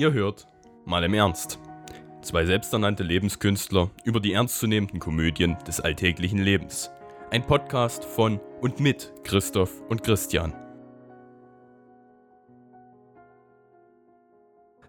[0.00, 0.46] Ihr hört
[0.86, 1.58] mal im Ernst.
[2.22, 6.90] Zwei selbsternannte Lebenskünstler über die ernstzunehmenden Komödien des alltäglichen Lebens.
[7.30, 10.54] Ein Podcast von und mit Christoph und Christian.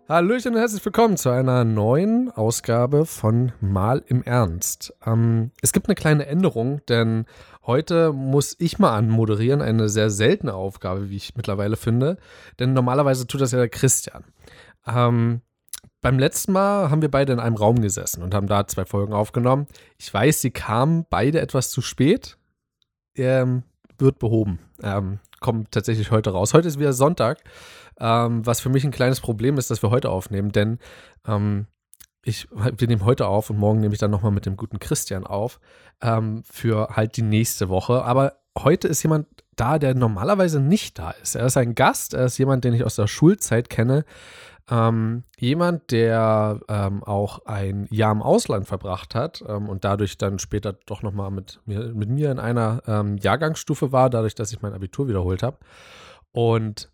[0.08, 4.94] Hallöchen und herzlich willkommen zu einer neuen Ausgabe von Mal im Ernst.
[5.06, 7.26] Ähm, es gibt eine kleine Änderung, denn
[7.66, 12.18] heute muss ich mal anmoderieren, eine sehr seltene Aufgabe, wie ich mittlerweile finde,
[12.60, 14.24] denn normalerweise tut das ja der Christian.
[14.88, 15.42] Ähm,
[16.02, 19.14] beim letzten Mal haben wir beide in einem Raum gesessen und haben da zwei Folgen
[19.14, 19.68] aufgenommen.
[19.98, 22.38] Ich weiß, sie kamen beide etwas zu spät.
[23.16, 23.64] Ähm,
[24.02, 24.60] wird behoben.
[24.82, 26.54] Ähm, kommt tatsächlich heute raus.
[26.54, 27.40] Heute ist wieder Sonntag,
[28.00, 30.80] ähm, was für mich ein kleines Problem ist, dass wir heute aufnehmen, denn
[31.26, 31.68] ähm,
[32.24, 35.26] ich, wir nehmen heute auf und morgen nehme ich dann nochmal mit dem guten Christian
[35.26, 35.60] auf
[36.02, 38.04] ähm, für halt die nächste Woche.
[38.04, 41.36] Aber heute ist jemand da, der normalerweise nicht da ist.
[41.36, 44.06] Er ist ein Gast, er ist jemand, den ich aus der Schulzeit kenne,
[44.70, 50.40] ähm, jemand, der ähm, auch ein Jahr im Ausland verbracht hat ähm, und dadurch dann
[50.40, 54.62] später doch nochmal mit mir, mit mir in einer ähm, Jahrgangsstufe war, dadurch, dass ich
[54.62, 55.58] mein Abitur wiederholt habe.
[56.32, 56.92] Und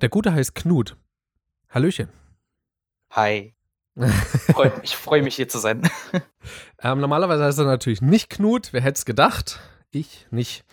[0.00, 0.96] der Gute heißt Knut.
[1.68, 2.08] Hallöchen.
[3.10, 3.54] Hi.
[4.82, 5.82] ich freue mich hier zu sein.
[6.82, 8.72] Ähm, normalerweise heißt er natürlich nicht Knut.
[8.72, 9.60] Wer hätte es gedacht?
[9.90, 10.64] Ich nicht.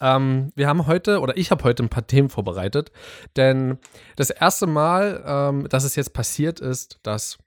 [0.00, 2.90] Ähm, wir haben heute, oder ich habe heute ein paar Themen vorbereitet,
[3.36, 3.78] denn
[4.16, 7.38] das erste Mal, ähm, dass es jetzt passiert ist, dass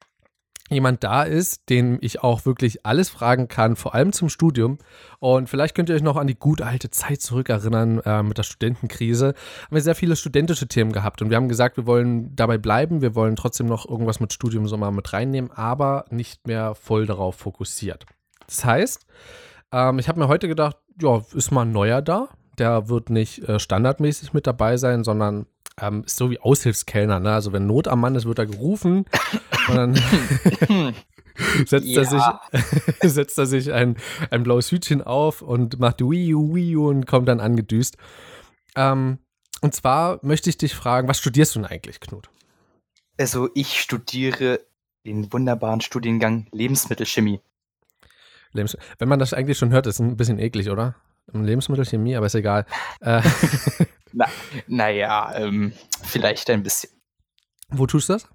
[0.69, 4.77] jemand da ist, den ich auch wirklich alles fragen kann, vor allem zum Studium.
[5.19, 8.43] Und vielleicht könnt ihr euch noch an die gute alte Zeit zurückerinnern äh, mit der
[8.43, 9.27] Studentenkrise.
[9.27, 13.01] Haben wir sehr viele studentische Themen gehabt und wir haben gesagt, wir wollen dabei bleiben,
[13.01, 17.05] wir wollen trotzdem noch irgendwas mit Studium so mal mit reinnehmen, aber nicht mehr voll
[17.05, 18.05] darauf fokussiert.
[18.45, 19.05] Das heißt,
[19.71, 22.29] ähm, ich habe mir heute gedacht, ja, ist mal ein neuer da.
[22.57, 25.45] Der wird nicht äh, standardmäßig mit dabei sein, sondern
[25.79, 27.19] ähm, ist so wie Aushilfskellner.
[27.19, 27.31] Ne?
[27.31, 29.05] Also wenn Not am Mann ist, wird er gerufen
[29.67, 29.95] und dann
[31.65, 32.23] setzt, er sich,
[33.03, 33.97] setzt er sich ein,
[34.31, 37.97] ein blaues Hütchen auf und macht Wii U, Wii U und kommt dann angedüst.
[38.75, 39.19] Ähm,
[39.61, 42.29] und zwar möchte ich dich fragen, was studierst du denn eigentlich, Knut?
[43.17, 44.59] Also ich studiere
[45.05, 47.39] den wunderbaren Studiengang Lebensmittelchemie.
[48.53, 50.95] Wenn man das eigentlich schon hört, ist es ein bisschen eklig, oder?
[51.33, 52.65] Lebensmittelchemie, aber ist egal.
[53.01, 53.21] Äh.
[54.13, 54.25] Na,
[54.67, 56.89] naja, ähm, vielleicht ein bisschen.
[57.69, 58.27] Wo tust du das?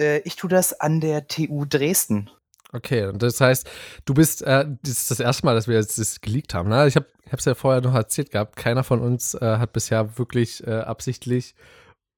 [0.00, 2.30] Äh, ich tue das an der TU Dresden.
[2.72, 3.68] Okay, und das heißt,
[4.04, 6.68] du bist, äh, das ist das erste Mal, dass wir jetzt das geleakt haben.
[6.68, 6.86] Ne?
[6.88, 10.66] Ich habe es ja vorher noch erzählt gehabt, keiner von uns äh, hat bisher wirklich
[10.66, 11.54] äh, absichtlich,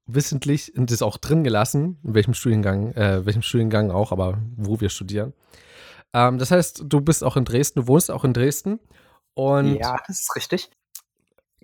[0.07, 4.81] wissentlich und das auch drin gelassen, in welchem Studiengang, äh, welchem Studiengang auch, aber wo
[4.81, 5.35] wir studieren.
[6.13, 8.81] Ähm, das heißt, du bist auch in Dresden, du wohnst auch in Dresden.
[9.35, 10.71] Und ja, das ist richtig.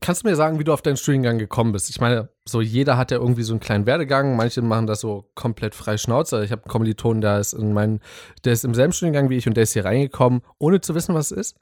[0.00, 1.88] Kannst du mir sagen, wie du auf deinen Studiengang gekommen bist?
[1.88, 4.36] Ich meine, so jeder hat ja irgendwie so einen kleinen Werdegang.
[4.36, 6.44] Manche machen das so komplett frei Schnauze.
[6.44, 8.00] Ich habe einen Kommiliton, der ist in meinen,
[8.44, 11.14] der ist im selben Studiengang wie ich und der ist hier reingekommen, ohne zu wissen,
[11.14, 11.56] was es ist.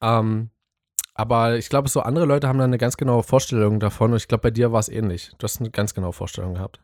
[0.00, 0.50] Ähm,
[1.14, 4.28] aber ich glaube, so andere Leute haben da eine ganz genaue Vorstellung davon und ich
[4.28, 5.32] glaube, bei dir war es ähnlich.
[5.38, 6.80] Du hast eine ganz genaue Vorstellung gehabt.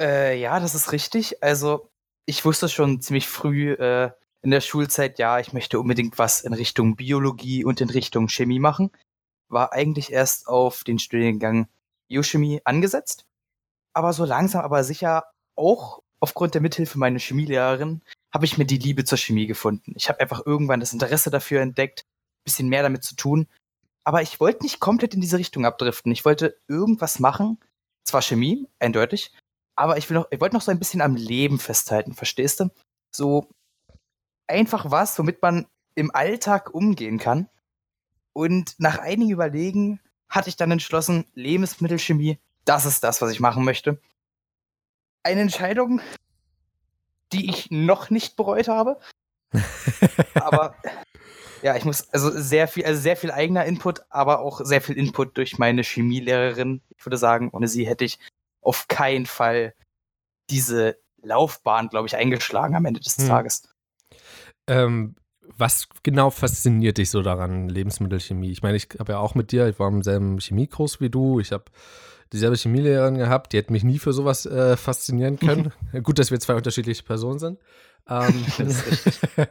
[0.00, 1.42] Äh, ja, das ist richtig.
[1.42, 1.90] Also,
[2.26, 4.10] ich wusste schon ziemlich früh äh,
[4.46, 8.60] in der Schulzeit, ja, ich möchte unbedingt was in Richtung Biologie und in Richtung Chemie
[8.60, 8.92] machen.
[9.48, 11.66] War eigentlich erst auf den Studiengang
[12.08, 13.26] Biochemie angesetzt.
[13.92, 15.24] Aber so langsam, aber sicher
[15.56, 18.02] auch aufgrund der Mithilfe meiner Chemielehrerin
[18.32, 19.94] habe ich mir die Liebe zur Chemie gefunden.
[19.96, 22.04] Ich habe einfach irgendwann das Interesse dafür entdeckt,
[22.44, 23.48] bisschen mehr damit zu tun.
[24.04, 26.12] Aber ich wollte nicht komplett in diese Richtung abdriften.
[26.12, 27.58] Ich wollte irgendwas machen,
[28.04, 29.36] zwar Chemie, eindeutig,
[29.74, 32.70] aber ich will noch, ich wollte noch so ein bisschen am Leben festhalten, verstehst du?
[33.10, 33.48] So
[34.46, 37.48] einfach was, womit man im Alltag umgehen kann.
[38.32, 43.64] Und nach einigen Überlegen hatte ich dann entschlossen, Lebensmittelchemie, das ist das, was ich machen
[43.64, 44.00] möchte.
[45.22, 46.00] Eine Entscheidung,
[47.32, 49.00] die ich noch nicht bereut habe.
[50.34, 50.74] aber
[51.62, 54.96] ja, ich muss, also sehr viel, also sehr viel eigener Input, aber auch sehr viel
[54.96, 56.82] Input durch meine Chemielehrerin.
[56.96, 58.18] Ich würde sagen, ohne sie hätte ich
[58.60, 59.74] auf keinen Fall
[60.50, 63.28] diese Laufbahn, glaube ich, eingeschlagen am Ende des hm.
[63.28, 63.68] Tages.
[64.66, 65.16] Ähm,
[65.58, 68.50] was genau fasziniert dich so daran, Lebensmittelchemie?
[68.50, 71.40] Ich meine, ich habe ja auch mit dir, ich war im selben Chemiekurs wie du,
[71.40, 71.64] ich habe
[72.32, 75.72] dieselbe Chemielehrerin gehabt, die hätte mich nie für sowas äh, faszinieren können.
[76.02, 77.58] Gut, dass wir zwei unterschiedliche Personen sind.
[78.08, 78.44] Ähm,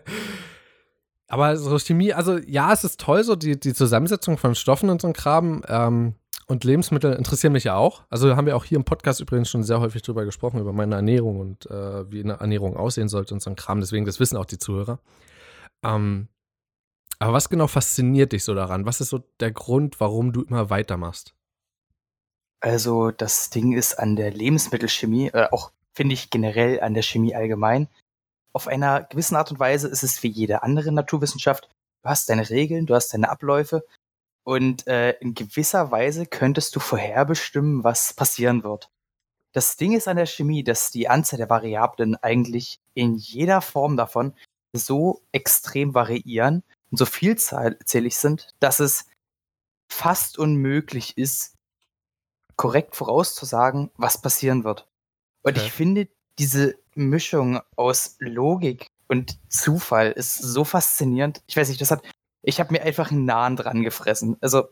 [1.28, 5.02] aber so Chemie, also ja, es ist toll, so die, die Zusammensetzung von Stoffen und
[5.02, 5.64] so ein Kram.
[5.68, 6.16] Ähm,
[6.48, 8.04] und Lebensmittel interessieren mich ja auch.
[8.10, 10.96] Also haben wir auch hier im Podcast übrigens schon sehr häufig drüber gesprochen, über meine
[10.96, 13.80] Ernährung und äh, wie eine Ernährung aussehen sollte und so ein Kram.
[13.80, 15.00] Deswegen, das wissen auch die Zuhörer.
[15.84, 16.28] Ähm,
[17.18, 18.86] aber was genau fasziniert dich so daran?
[18.86, 21.34] Was ist so der Grund, warum du immer weitermachst?
[22.60, 27.36] Also das Ding ist an der Lebensmittelchemie, äh, auch finde ich generell an der Chemie
[27.36, 27.88] allgemein.
[28.54, 31.70] Auf einer gewissen Art und Weise ist es wie jede andere Naturwissenschaft.
[32.04, 33.84] Du hast deine Regeln, du hast deine Abläufe
[34.46, 38.90] und äh, in gewisser Weise könntest du vorherbestimmen, was passieren wird.
[39.54, 43.98] Das Ding ist an der Chemie, dass die Anzahl der Variablen eigentlich in jeder Form
[43.98, 44.34] davon
[44.74, 49.08] so extrem variieren und so vielzählig sind, dass es
[49.92, 51.56] fast unmöglich ist,
[52.56, 54.88] korrekt vorauszusagen, was passieren wird.
[55.42, 55.66] Und okay.
[55.66, 56.08] ich finde,
[56.38, 61.42] diese Mischung aus Logik und Zufall ist so faszinierend.
[61.48, 62.04] Ich weiß nicht, das hat,
[62.46, 64.38] ich habe mir einfach einen Nahen dran gefressen.
[64.42, 64.70] Also,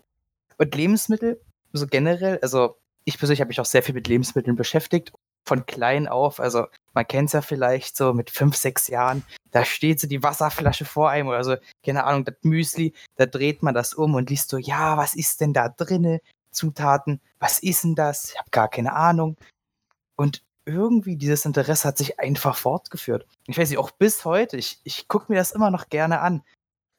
[0.57, 1.41] und Lebensmittel,
[1.73, 5.11] so generell, also ich persönlich habe mich auch sehr viel mit Lebensmitteln beschäftigt,
[5.45, 6.39] von klein auf.
[6.39, 10.23] Also, man kennt es ja vielleicht so mit fünf, sechs Jahren, da steht so die
[10.23, 14.29] Wasserflasche vor einem oder so, keine Ahnung, das Müsli, da dreht man das um und
[14.29, 16.21] liest so, ja, was ist denn da drinne?
[16.51, 18.29] Zutaten, was ist denn das?
[18.29, 19.37] Ich habe gar keine Ahnung.
[20.15, 23.25] Und irgendwie dieses Interesse hat sich einfach fortgeführt.
[23.47, 26.43] Ich weiß nicht, auch bis heute, ich, ich gucke mir das immer noch gerne an.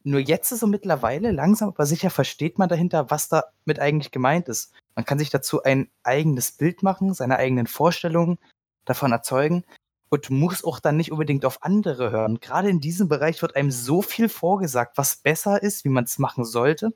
[0.07, 4.49] Nur jetzt ist so mittlerweile langsam aber sicher versteht man dahinter, was damit eigentlich gemeint
[4.49, 4.73] ist.
[4.95, 8.39] Man kann sich dazu ein eigenes Bild machen, seine eigenen Vorstellungen
[8.85, 9.65] davon erzeugen
[10.11, 12.39] und muss auch dann nicht unbedingt auf andere hören.
[12.39, 16.19] Gerade in diesem Bereich wird einem so viel vorgesagt, was besser ist, wie man es
[16.19, 16.93] machen sollte.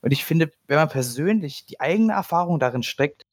[0.00, 3.26] Und ich finde, wenn man persönlich die eigene Erfahrung darin steckt,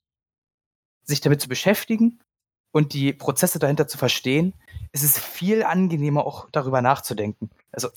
[1.04, 2.20] sich damit zu beschäftigen
[2.72, 4.54] und die Prozesse dahinter zu verstehen,
[4.92, 7.50] ist es viel angenehmer, auch darüber nachzudenken.
[7.72, 7.90] Also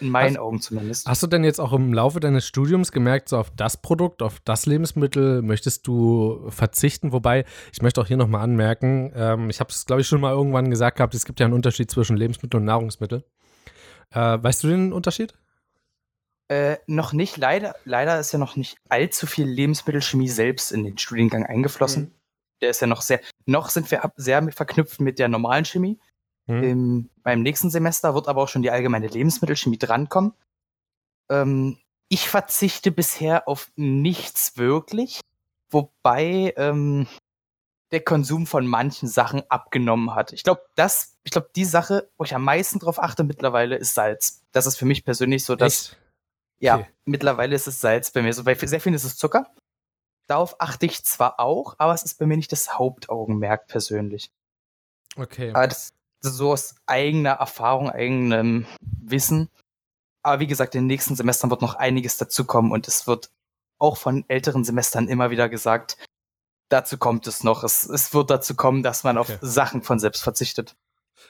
[0.00, 1.06] in meinen hast, Augen zumindest.
[1.06, 4.40] Hast du denn jetzt auch im Laufe deines Studiums gemerkt, so auf das Produkt, auf
[4.44, 7.12] das Lebensmittel möchtest du verzichten?
[7.12, 10.32] Wobei, ich möchte auch hier nochmal anmerken, ähm, ich habe es, glaube ich, schon mal
[10.32, 13.24] irgendwann gesagt gehabt, es gibt ja einen Unterschied zwischen Lebensmittel und Nahrungsmittel.
[14.10, 15.34] Äh, weißt du den Unterschied?
[16.48, 17.38] Äh, noch nicht.
[17.38, 22.02] Leider, leider ist ja noch nicht allzu viel Lebensmittelchemie selbst in den Studiengang eingeflossen.
[22.02, 22.14] Mhm.
[22.60, 25.98] Der ist ja noch sehr, noch sind wir sehr verknüpft mit der normalen Chemie.
[26.46, 26.62] Mhm.
[26.62, 30.32] Im, beim nächsten Semester wird aber auch schon die allgemeine Lebensmittelchemie drankommen.
[31.30, 31.78] Ähm,
[32.08, 35.20] ich verzichte bisher auf nichts wirklich,
[35.70, 37.06] wobei ähm,
[37.92, 40.32] der Konsum von manchen Sachen abgenommen hat.
[40.32, 43.94] Ich glaube, das, ich glaube, die Sache, wo ich am meisten drauf achte mittlerweile, ist
[43.94, 44.42] Salz.
[44.52, 45.90] Das ist für mich persönlich so, dass.
[45.90, 45.98] Echt?
[46.58, 46.86] Ja, okay.
[47.04, 48.32] mittlerweile ist es Salz bei mir.
[48.32, 49.52] So bei sehr vielen ist es Zucker.
[50.26, 54.30] Darauf achte ich zwar auch, aber es ist bei mir nicht das Hauptaugenmerk persönlich.
[55.16, 55.50] Okay.
[55.52, 55.92] Aber das,
[56.22, 59.48] so aus eigener Erfahrung, eigenem Wissen.
[60.22, 63.30] Aber wie gesagt, in den nächsten Semestern wird noch einiges dazukommen und es wird
[63.78, 65.96] auch von älteren Semestern immer wieder gesagt,
[66.68, 67.64] dazu kommt es noch.
[67.64, 69.34] Es, es wird dazu kommen, dass man okay.
[69.34, 70.76] auf Sachen von selbst verzichtet.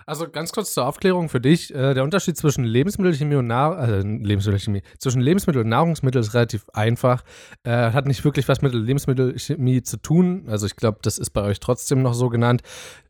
[0.07, 1.75] Also ganz kurz zur Aufklärung für dich.
[1.75, 6.67] Äh, der Unterschied zwischen Lebensmittelchemie und Nahr äh, Lebensmittelchemie, zwischen Lebensmittel und Nahrungsmittel ist relativ
[6.73, 7.25] einfach.
[7.63, 10.45] Äh, hat nicht wirklich was mit Lebensmittelchemie zu tun.
[10.49, 12.63] Also ich glaube, das ist bei euch trotzdem noch so genannt.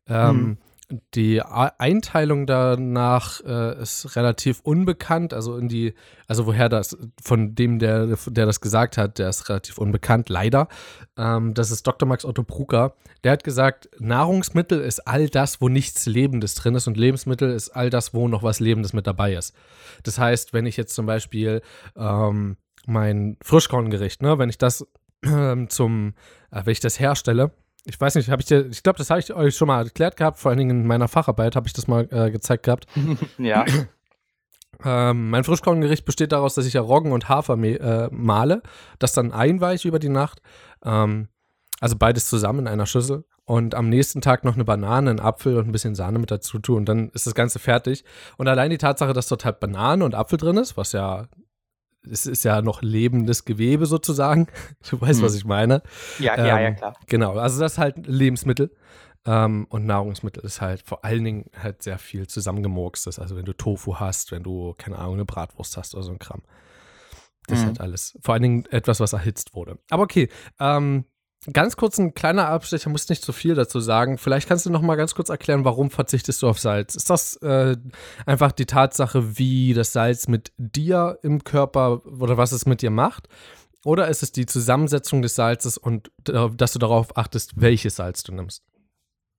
[0.07, 0.59] Ähm, hm.
[1.15, 5.95] Die Einteilung danach äh, ist relativ unbekannt, also in die,
[6.29, 10.69] also woher das, von dem, der, der das gesagt hat, der ist relativ unbekannt, leider.
[11.17, 12.07] Ähm, das ist Dr.
[12.07, 12.95] Max Otto Brucker.
[13.25, 17.71] Der hat gesagt, Nahrungsmittel ist all das, wo nichts Lebendes drin ist und Lebensmittel ist
[17.71, 19.55] all das, wo noch was Lebendes mit dabei ist.
[20.03, 21.63] Das heißt, wenn ich jetzt zum Beispiel
[21.97, 22.57] ähm,
[22.87, 24.87] mein Frischkorngericht, ne, wenn ich das
[25.25, 26.15] äh, zum,
[26.51, 27.53] äh, wenn ich das herstelle,
[27.85, 30.17] ich weiß nicht, habe ich dir, ich glaube, das habe ich euch schon mal erklärt
[30.17, 32.87] gehabt, vor allen Dingen in meiner Facharbeit habe ich das mal äh, gezeigt gehabt.
[33.39, 33.65] ja.
[34.85, 38.63] Ähm, mein Frischkorngericht besteht daraus, dass ich ja Roggen und Hafer äh, male,
[38.99, 40.41] das dann einweiche über die Nacht.
[40.85, 41.29] Ähm,
[41.81, 43.25] also beides zusammen in einer Schüssel.
[43.45, 46.61] Und am nächsten Tag noch eine Banane, einen Apfel und ein bisschen Sahne mit dazu
[46.61, 46.77] tue.
[46.77, 48.05] Und dann ist das Ganze fertig.
[48.37, 51.27] Und allein die Tatsache, dass dort halt Banane und Apfel drin ist, was ja
[52.11, 54.47] es ist ja noch lebendes Gewebe sozusagen.
[54.91, 55.27] Du weißt, hm.
[55.27, 55.83] was ich meine.
[56.19, 56.97] Ja, ähm, ja, ja, klar.
[57.07, 58.75] Genau, also das ist halt Lebensmittel.
[59.25, 63.19] Ähm, und Nahrungsmittel ist halt vor allen Dingen halt sehr viel zusammengemurkstes.
[63.19, 66.19] Also wenn du Tofu hast, wenn du, keine Ahnung, eine Bratwurst hast oder so ein
[66.19, 66.43] Kram.
[67.47, 67.63] Das mhm.
[67.63, 68.19] ist halt alles.
[68.21, 69.79] Vor allen Dingen etwas, was erhitzt wurde.
[69.91, 70.29] Aber okay,
[70.59, 71.05] ähm,
[71.51, 74.17] Ganz kurz ein kleiner Abstecher, muss nicht zu viel dazu sagen.
[74.17, 76.95] Vielleicht kannst du noch mal ganz kurz erklären, warum verzichtest du auf Salz?
[76.95, 77.77] Ist das äh,
[78.27, 82.91] einfach die Tatsache, wie das Salz mit dir im Körper oder was es mit dir
[82.91, 83.29] macht?
[83.85, 88.33] Oder ist es die Zusammensetzung des Salzes und dass du darauf achtest, welches Salz du
[88.33, 88.63] nimmst?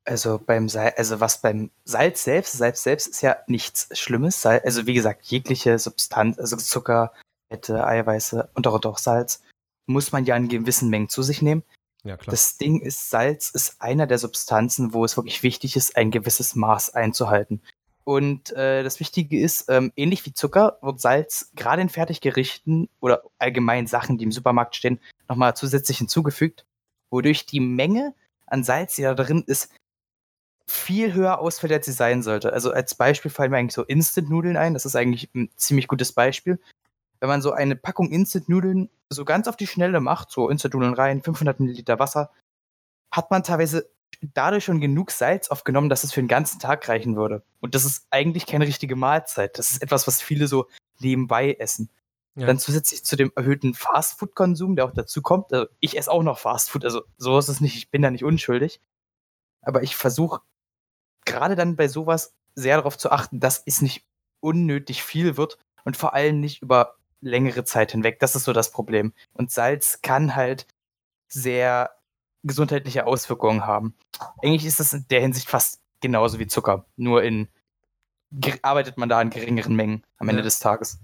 [0.03, 4.45] Also beim Salz, also was beim Salz selbst, Salz selbst ist ja nichts Schlimmes.
[4.45, 7.13] also wie gesagt, jegliche Substanz, also Zucker,
[7.49, 9.41] Fette, Eiweiße und auch, auch Salz,
[9.85, 11.63] muss man ja in gewissen Mengen zu sich nehmen.
[12.03, 12.31] Ja, klar.
[12.31, 16.55] Das Ding ist, Salz ist einer der Substanzen, wo es wirklich wichtig ist, ein gewisses
[16.55, 17.61] Maß einzuhalten.
[18.03, 23.23] Und äh, das Wichtige ist, ähm, ähnlich wie Zucker wird Salz gerade in Fertiggerichten oder
[23.39, 26.65] allgemein Sachen, die im Supermarkt stehen, nochmal zusätzlich hinzugefügt,
[27.09, 28.13] wodurch die Menge
[28.45, 29.69] an Salz, die da drin ist,
[30.67, 32.51] viel höher ausfällt, als sie sein sollte.
[32.51, 34.73] Also als Beispiel fallen mir eigentlich so Instant-Nudeln ein.
[34.73, 36.59] Das ist eigentlich ein ziemlich gutes Beispiel.
[37.23, 41.23] Wenn man so eine Packung Instant-Nudeln so ganz auf die Schnelle macht, so Instant-Nudeln rein,
[41.23, 42.31] 500 Milliliter Wasser,
[43.13, 43.89] hat man teilweise
[44.33, 47.41] dadurch schon genug Salz aufgenommen, dass es für den ganzen Tag reichen würde.
[47.61, 49.57] Und das ist eigentlich keine richtige Mahlzeit.
[49.57, 50.67] Das ist etwas, was viele so
[50.99, 51.89] nebenbei essen.
[52.35, 52.45] Ja.
[52.45, 55.53] Dann zusätzlich zu dem erhöhten Fastfood-Konsum, der auch dazu kommt.
[55.53, 58.25] Also ich esse auch noch Fastfood, also so ist es nicht, ich bin da nicht
[58.25, 58.81] unschuldig.
[59.61, 60.41] Aber ich versuche
[61.23, 64.05] gerade dann bei sowas sehr darauf zu achten, dass es nicht
[64.41, 68.19] unnötig viel wird und vor allem nicht über längere Zeit hinweg.
[68.19, 69.13] Das ist so das Problem.
[69.33, 70.67] Und Salz kann halt
[71.27, 71.91] sehr
[72.43, 73.95] gesundheitliche Auswirkungen haben.
[74.41, 77.47] Eigentlich ist das in der Hinsicht fast genauso wie Zucker, nur in
[78.61, 80.45] arbeitet man da in geringeren Mengen am Ende ja.
[80.45, 80.99] des Tages.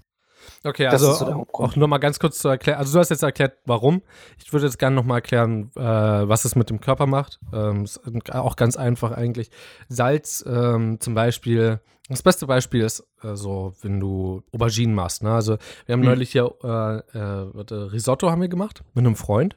[0.64, 2.78] Okay, also so auch nur mal ganz kurz zu erklären.
[2.78, 4.02] Also du hast jetzt erklärt, warum.
[4.42, 7.40] Ich würde jetzt gerne noch mal erklären, äh, was es mit dem Körper macht.
[7.52, 9.50] Ähm, ist auch ganz einfach eigentlich.
[9.88, 11.80] Salz ähm, zum Beispiel.
[12.08, 15.22] Das beste Beispiel ist äh, so, wenn du Auberginen machst.
[15.22, 15.32] Ne?
[15.32, 16.06] Also wir haben mhm.
[16.06, 19.54] neulich hier äh, äh Risotto haben wir gemacht mit einem Freund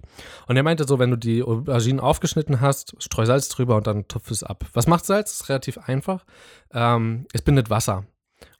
[0.48, 4.08] und er meinte so, wenn du die Auberginen aufgeschnitten hast, streu Salz drüber und dann
[4.08, 4.66] tupf es ab.
[4.74, 5.32] Was macht Salz?
[5.32, 6.25] Das ist relativ einfach.
[6.72, 8.06] Ähm, es bindet Wasser.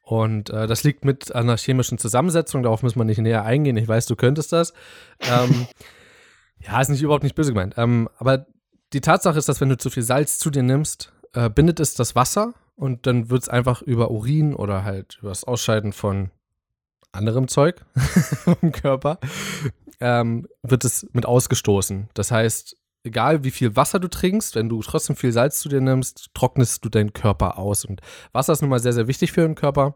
[0.04, 3.78] Und äh, das liegt mit einer chemischen Zusammensetzung, darauf muss man nicht näher eingehen.
[3.78, 4.74] Ich weiß, du könntest das.
[5.22, 5.66] Ähm,
[6.60, 7.76] ja, ist nicht überhaupt nicht böse gemeint.
[7.78, 8.46] Ähm, aber
[8.92, 11.96] die Tatsache ist, dass wenn du zu viel Salz zu dir nimmst, äh, bindet es
[11.96, 16.32] das Wasser und dann wird es einfach über Urin oder halt über das Ausscheiden von
[17.14, 17.86] anderem Zeug
[18.62, 19.20] im Körper,
[20.02, 22.10] ähm, wird es mit ausgestoßen.
[22.14, 25.82] Das heißt, egal wie viel Wasser du trinkst, wenn du trotzdem viel Salz zu dir
[25.82, 27.86] nimmst, trocknest du deinen Körper aus.
[27.86, 29.96] Und Wasser ist nun mal sehr, sehr wichtig für den Körper.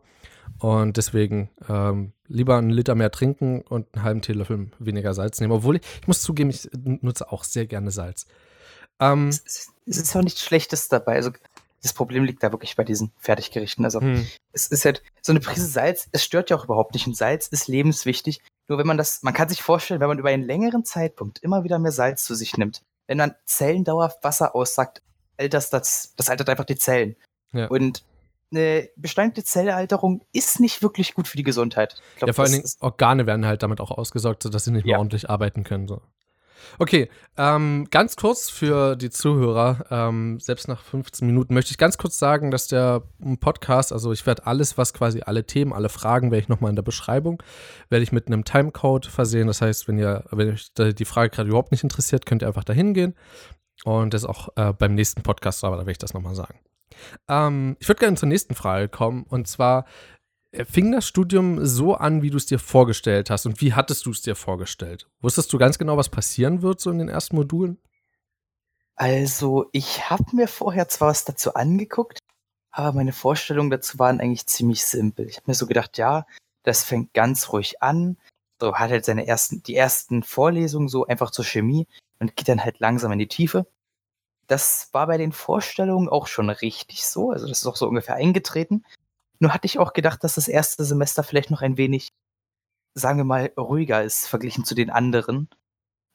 [0.59, 5.53] Und deswegen ähm, lieber einen Liter mehr trinken und einen halben Teelöffel weniger Salz nehmen.
[5.53, 8.27] Obwohl ich, ich muss zugeben, ich nutze auch sehr gerne Salz.
[8.99, 11.15] Ähm, es, ist auch nichts Schlechtes dabei.
[11.15, 11.31] Also
[11.83, 13.85] das Problem liegt da wirklich bei diesen Fertiggerichten.
[13.85, 14.25] Also hm.
[14.51, 17.07] es ist halt so eine Prise Salz, es stört ja auch überhaupt nicht.
[17.07, 18.41] Und Salz ist lebenswichtig.
[18.67, 21.63] Nur wenn man das, man kann sich vorstellen, wenn man über einen längeren Zeitpunkt immer
[21.63, 25.01] wieder mehr Salz zu sich nimmt, wenn man Zellen dauerhaft Wasser aussagt,
[25.37, 27.15] altert das, das altert einfach die Zellen.
[27.53, 27.67] Ja.
[27.67, 28.03] Und
[28.51, 32.01] eine beschleunigte Zellalterung ist nicht wirklich gut für die Gesundheit.
[32.17, 34.99] Glaub, ja, vor allen Dingen Organe werden halt damit auch ausgesaugt, sodass sie nicht mehr
[34.99, 35.87] ordentlich arbeiten können.
[35.87, 36.01] So.
[36.79, 41.97] Okay, ähm, ganz kurz für die Zuhörer, ähm, selbst nach 15 Minuten möchte ich ganz
[41.97, 43.03] kurz sagen, dass der
[43.39, 46.75] Podcast, also ich werde alles, was quasi alle Themen, alle Fragen, werde ich nochmal in
[46.75, 47.41] der Beschreibung,
[47.89, 49.47] werde ich mit einem Timecode versehen.
[49.47, 52.63] Das heißt, wenn ihr, wenn euch die Frage gerade überhaupt nicht interessiert, könnt ihr einfach
[52.63, 53.15] dahin gehen.
[53.83, 56.59] Und das auch äh, beim nächsten Podcast, aber da werde ich das nochmal sagen.
[57.27, 59.23] Ähm, ich würde gerne zur nächsten Frage kommen.
[59.23, 59.85] Und zwar,
[60.65, 63.45] fing das Studium so an, wie du es dir vorgestellt hast?
[63.45, 65.07] Und wie hattest du es dir vorgestellt?
[65.21, 67.77] Wusstest du ganz genau, was passieren wird so in den ersten Modulen?
[68.95, 72.19] Also, ich habe mir vorher zwar was dazu angeguckt,
[72.71, 75.27] aber meine Vorstellungen dazu waren eigentlich ziemlich simpel.
[75.27, 76.25] Ich habe mir so gedacht, ja,
[76.63, 78.17] das fängt ganz ruhig an,
[78.59, 81.87] so hat halt seine ersten, die ersten Vorlesungen so einfach zur Chemie
[82.19, 83.67] und geht dann halt langsam in die Tiefe.
[84.47, 88.15] Das war bei den Vorstellungen auch schon richtig so, also das ist auch so ungefähr
[88.15, 88.83] eingetreten.
[89.39, 92.09] Nur hatte ich auch gedacht, dass das erste Semester vielleicht noch ein wenig,
[92.93, 95.49] sagen wir mal, ruhiger ist verglichen zu den anderen.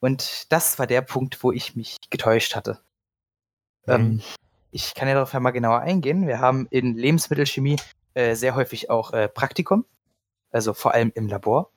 [0.01, 2.81] Und das war der Punkt, wo ich mich getäuscht hatte.
[3.87, 3.93] Mhm.
[3.93, 4.23] Ähm,
[4.73, 6.27] ich kann ja darauf einmal genauer eingehen.
[6.27, 7.77] Wir haben in Lebensmittelchemie
[8.15, 9.85] äh, sehr häufig auch äh, Praktikum,
[10.51, 11.71] also vor allem im Labor.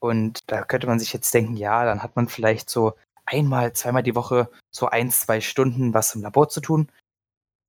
[0.00, 2.94] Und da könnte man sich jetzt denken, ja, dann hat man vielleicht so
[3.24, 6.90] einmal, zweimal die Woche so ein, zwei Stunden was im Labor zu tun.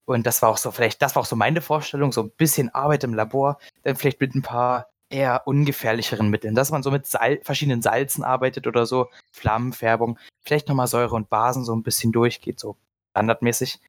[0.10, 2.74] Und das war auch so, vielleicht, das war auch so meine Vorstellung, so ein bisschen
[2.74, 7.06] Arbeit im Labor, dann vielleicht mit ein paar eher ungefährlicheren Mitteln, dass man so mit
[7.06, 12.12] Sal verschiedenen Salzen arbeitet oder so, Flammenfärbung, vielleicht nochmal Säure und Basen so ein bisschen
[12.12, 12.76] durchgeht, so
[13.12, 13.80] standardmäßig.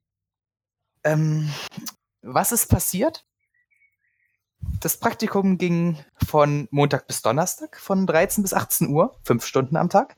[1.04, 1.48] Ähm,
[2.20, 3.24] was ist passiert?
[4.80, 5.96] Das Praktikum ging
[6.26, 10.16] von Montag bis Donnerstag, von 13 bis 18 Uhr, fünf Stunden am Tag.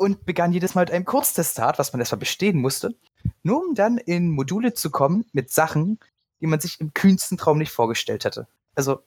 [0.00, 2.94] Und begann jedes Mal mit einem Kurztestat, was man erstmal bestehen musste
[3.42, 5.98] nur um dann in Module zu kommen mit Sachen,
[6.40, 8.46] die man sich im kühnsten Traum nicht vorgestellt hätte.
[8.74, 9.02] Also,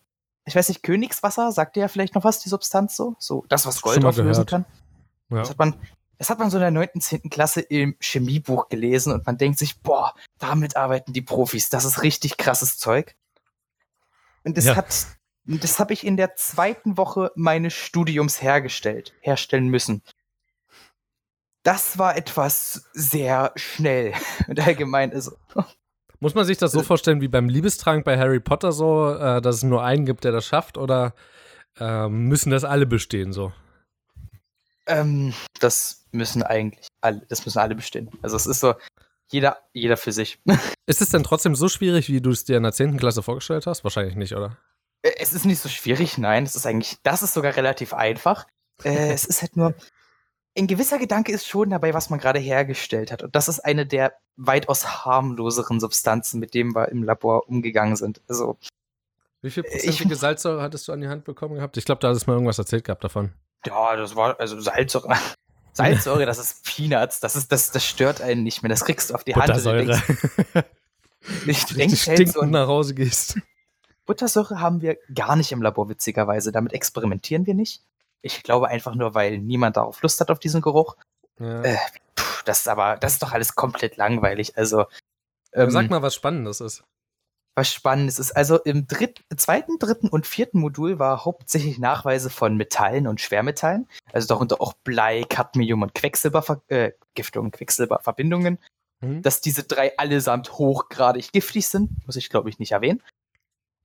[0.46, 3.16] ich weiß nicht, Königswasser, sagt dir ja vielleicht noch was, die Substanz so?
[3.20, 4.66] So, das, was Gold auflösen kann.
[5.30, 5.38] Ja.
[5.38, 5.76] Das hat man,
[6.18, 7.30] das hat man so in der 9., 10.
[7.30, 12.04] Klasse im Chemiebuch gelesen und man denkt sich, boah, damit arbeiten die Profis, das ist
[12.04, 13.16] richtig krasses Zeug.
[14.44, 14.76] Und das ja.
[14.76, 15.08] hat,
[15.46, 20.04] das habe ich in der zweiten Woche meines Studiums hergestellt, herstellen müssen
[21.64, 24.14] das war etwas sehr schnell
[24.48, 25.32] und allgemein ist.
[26.20, 26.84] Muss man sich das so äh.
[26.84, 30.32] vorstellen wie beim Liebestrank bei Harry Potter so, äh, dass es nur einen gibt, der
[30.32, 31.14] das schafft, oder
[31.80, 33.52] äh, müssen das alle bestehen so?
[34.86, 38.10] Ähm, das müssen eigentlich alle, das müssen alle bestehen.
[38.22, 38.76] Also es ist so,
[39.32, 40.40] jeder, jeder für sich.
[40.86, 42.98] Ist es denn trotzdem so schwierig, wie du es dir in der 10.
[42.98, 43.84] Klasse vorgestellt hast?
[43.84, 44.58] Wahrscheinlich nicht, oder?
[45.02, 46.44] Äh, Es ist nicht so schwierig, nein.
[46.44, 48.46] Es ist eigentlich, das ist sogar relativ einfach.
[48.84, 49.74] Äh, es ist halt nur,
[50.58, 53.24] ein gewisser Gedanke ist schon dabei, was man gerade hergestellt hat.
[53.24, 58.22] Und das ist eine der weitaus harmloseren Substanzen, mit denen wir im Labor umgegangen sind.
[58.28, 58.58] Also,
[59.42, 61.76] Wie viel Ich- prozentige Salzsäure hattest du an die Hand bekommen gehabt?
[61.78, 63.34] Ich glaube, da hattest du mal irgendwas erzählt gehabt davon.
[63.66, 65.16] ja, das war, also Salzsäure.
[65.74, 67.20] Salzsäure, das ist Peanuts.
[67.20, 68.70] Das ist, das, das stört einen nicht mehr.
[68.70, 69.44] Das kriegst du auf die Hand.
[69.44, 69.86] und Buttersäure.
[69.86, 70.64] denkst-
[71.26, 73.40] Ich Richtig denkst stinkend so, nach Hause gehst.
[74.06, 76.52] Buttersäure haben wir gar nicht im Labor, witzigerweise.
[76.52, 77.82] Damit experimentieren wir nicht.
[78.24, 80.96] Ich glaube einfach nur, weil niemand darauf Lust hat auf diesen Geruch.
[81.40, 81.62] Ja.
[81.62, 81.78] Äh,
[82.16, 84.58] Puh, das ist aber, das ist doch alles komplett langweilig.
[84.58, 84.86] Also,
[85.54, 86.84] ähm, Sag mal, was Spannendes ist.
[87.56, 88.32] was Spannendes ist.
[88.32, 93.88] Also im dritt, zweiten, dritten und vierten Modul war hauptsächlich Nachweise von Metallen und Schwermetallen.
[94.12, 98.58] Also darunter auch Blei, Cadmium und Quecksilber, äh, Quecksilberverbindungen.
[99.02, 99.22] Mhm.
[99.22, 103.02] Dass diese drei allesamt hochgradig giftig sind, muss ich glaube ich nicht erwähnen.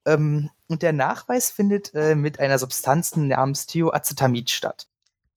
[0.08, 4.88] Ähm, und der Nachweis findet äh, mit einer Substanz namens Thioacetamid statt.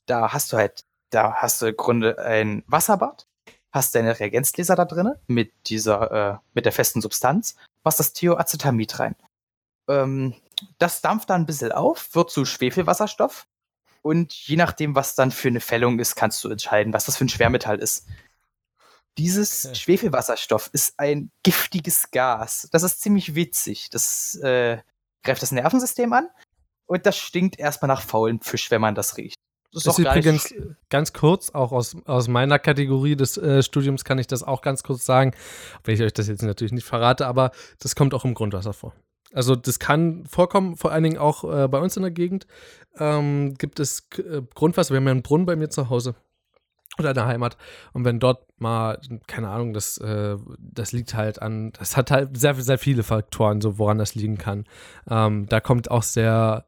[0.06, 3.28] Da hast du halt, da hast du im Grunde ein Wasserbad,
[3.72, 9.00] hast deine Reagenzgläser da drinne mit dieser, äh, mit der festen Substanz, machst das Thioacetamid
[9.00, 9.16] rein.
[9.90, 10.36] Ähm,
[10.78, 13.48] das dampft dann ein bisschen auf, wird zu Schwefelwasserstoff.
[14.01, 17.25] Und je nachdem, was dann für eine Fällung ist, kannst du entscheiden, was das für
[17.25, 18.08] ein Schwermetall ist.
[19.18, 19.75] Dieses Okay.
[19.82, 22.68] Schwefelwasserstoff ist ein giftiges Gas.
[22.72, 23.89] Das ist ziemlich witzig.
[23.89, 24.77] Das äh,
[25.24, 26.27] greift das Nervensystem an
[26.86, 29.36] und das stinkt erstmal nach faulem Fisch, wenn man das riecht.
[29.74, 30.53] Das ist so übrigens
[30.89, 34.84] ganz kurz, auch aus, aus meiner Kategorie des äh, Studiums kann ich das auch ganz
[34.84, 35.34] kurz sagen,
[35.86, 38.94] wenn ich euch das jetzt natürlich nicht verrate, aber das kommt auch im Grundwasser vor.
[39.34, 42.48] Also das kann vorkommen, vor allen Dingen auch äh, bei uns in der Gegend
[42.98, 44.94] ähm, gibt es äh, Grundwasser.
[44.94, 46.15] Wir haben ja einen Brunnen bei mir zu Hause
[47.01, 47.58] oder in der Heimat.
[47.93, 52.38] Und wenn dort mal, keine Ahnung, das, äh, das liegt halt an, das hat halt
[52.38, 54.65] sehr, sehr viele Faktoren, so woran das liegen kann.
[55.10, 56.66] Ähm, da kommt auch sehr,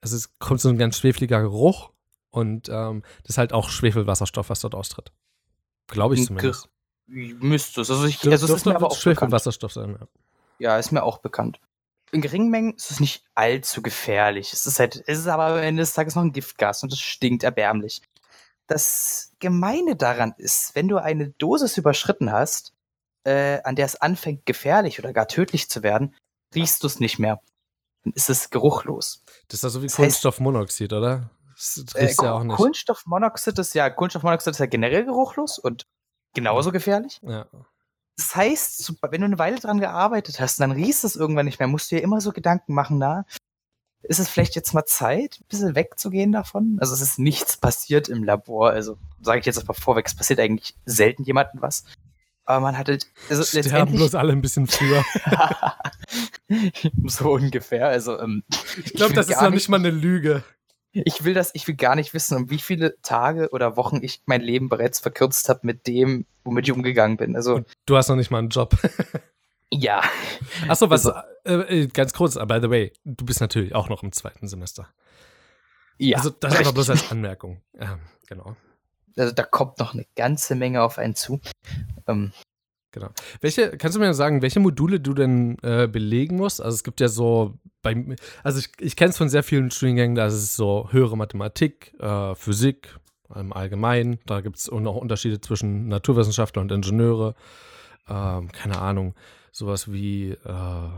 [0.00, 1.90] also es kommt so ein ganz schwefliger Geruch
[2.30, 5.12] und ähm, das ist halt auch Schwefelwasserstoff, was dort austritt.
[5.86, 6.68] Glaube ich zumindest.
[7.06, 7.90] Müsste es.
[7.90, 8.96] Also, ich, also es ist mir aber auch.
[8.96, 10.08] Schwefelwasserstoff sein, ja.
[10.58, 11.60] Ja, ist mir auch bekannt.
[12.12, 14.52] In geringen Mengen ist es nicht allzu gefährlich.
[14.52, 17.00] Es ist halt, es ist aber am Ende des Tages noch ein Giftgas und es
[17.00, 18.00] stinkt erbärmlich.
[18.66, 22.72] Das Gemeine daran ist, wenn du eine Dosis überschritten hast,
[23.24, 26.14] äh, an der es anfängt gefährlich oder gar tödlich zu werden,
[26.54, 27.40] riechst du es nicht mehr.
[28.04, 29.22] Dann ist es geruchlos.
[29.48, 31.30] Das ist ja so wie Das heißt- Kohlenstoffmonoxid, oder?
[31.54, 32.56] Das Äh, riecht ja auch nicht.
[32.56, 35.86] Kohlenstoffmonoxid ist ja, Kohlenstoffmonoxid ist ja generell geruchlos und
[36.34, 37.20] genauso gefährlich.
[37.22, 37.46] Ja.
[38.18, 41.68] Das heißt, wenn du eine Weile dran gearbeitet hast, dann riechst es irgendwann nicht mehr,
[41.68, 43.24] musst du dir immer so Gedanken machen, na,
[44.08, 46.78] ist es vielleicht jetzt mal Zeit, ein bisschen wegzugehen davon?
[46.80, 50.40] Also es ist nichts passiert im Labor, also sage ich jetzt erstmal vorweg, es passiert
[50.40, 51.84] eigentlich selten jemandem was.
[52.44, 55.04] Aber man hat halt, also Sterben letztendlich, bloß alle ein bisschen früher.
[57.06, 58.44] so ungefähr, also ähm,
[58.84, 60.44] Ich glaube, das ist noch nicht mal eine Lüge.
[60.92, 64.22] Ich will das, ich will gar nicht wissen, um wie viele Tage oder Wochen ich
[64.26, 67.36] mein Leben bereits verkürzt habe mit dem, womit ich umgegangen bin.
[67.36, 68.74] Also, Und du hast noch nicht mal einen Job.
[69.70, 70.02] ja.
[70.68, 74.02] Achso, was, Also- äh, äh, ganz kurz, by the way, du bist natürlich auch noch
[74.02, 74.88] im zweiten Semester.
[75.98, 76.18] Ja.
[76.18, 76.74] also, das aber richtig.
[76.74, 77.62] bloß als Anmerkung.
[77.80, 78.56] Ja, genau.
[79.16, 81.40] also da kommt noch eine ganze Menge auf einen zu.
[82.06, 82.32] Ähm,
[82.96, 83.10] Genau.
[83.42, 86.62] Welche, kannst du mir sagen, welche Module du denn äh, belegen musst?
[86.62, 90.14] Also es gibt ja so, bei, also ich, ich kenne es von sehr vielen Studiengängen,
[90.14, 92.98] da ist es so höhere Mathematik, äh, Physik
[93.34, 97.34] im Allgemeinen, da gibt es noch Unterschiede zwischen Naturwissenschaftler und Ingenieure,
[98.08, 99.14] ähm, keine Ahnung,
[99.52, 100.88] sowas wie, äh,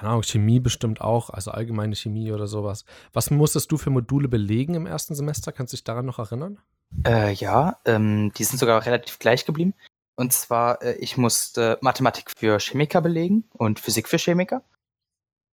[0.00, 2.86] keine Ahnung, Chemie bestimmt auch, also allgemeine Chemie oder sowas.
[3.12, 5.52] Was musstest du für Module belegen im ersten Semester?
[5.52, 6.58] Kannst du dich daran noch erinnern?
[7.06, 9.74] äh, ja, ähm, die sind sogar relativ gleich geblieben.
[10.16, 14.62] Und zwar, äh, ich musste Mathematik für Chemiker belegen und Physik für Chemiker.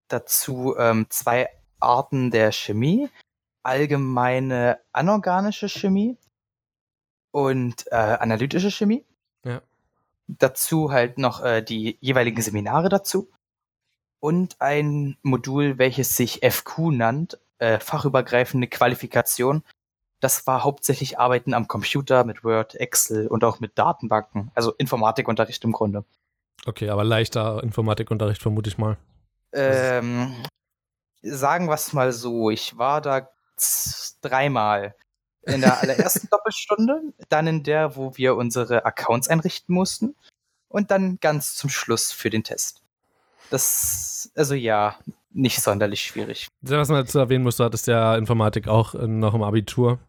[0.07, 1.49] Dazu ähm, zwei
[1.81, 3.09] Arten der Chemie,
[3.63, 6.17] allgemeine anorganische Chemie
[7.31, 9.05] und äh, analytische Chemie.
[9.43, 9.61] Ja.
[10.27, 13.29] Dazu halt noch äh, die jeweiligen Seminare dazu.
[14.27, 19.63] Und ein Modul, welches sich FQ nannt, äh, fachübergreifende Qualifikation.
[20.19, 24.51] Das war hauptsächlich Arbeiten am Computer mit Word, Excel und auch mit Datenbanken.
[24.53, 26.03] Also Informatikunterricht im Grunde.
[26.65, 28.97] Okay, aber leichter Informatikunterricht vermute ich mal.
[29.53, 30.35] Ähm,
[31.21, 33.29] sagen wir es mal so, ich war da
[34.19, 34.93] dreimal.
[35.43, 40.17] In der allerersten Doppelstunde, dann in der, wo wir unsere Accounts einrichten mussten
[40.67, 42.81] und dann ganz zum Schluss für den Test.
[43.49, 44.97] Das, also ja,
[45.31, 46.47] nicht sonderlich schwierig.
[46.61, 49.99] Was man dazu erwähnen muss, du hattest ja Informatik auch äh, noch im Abitur.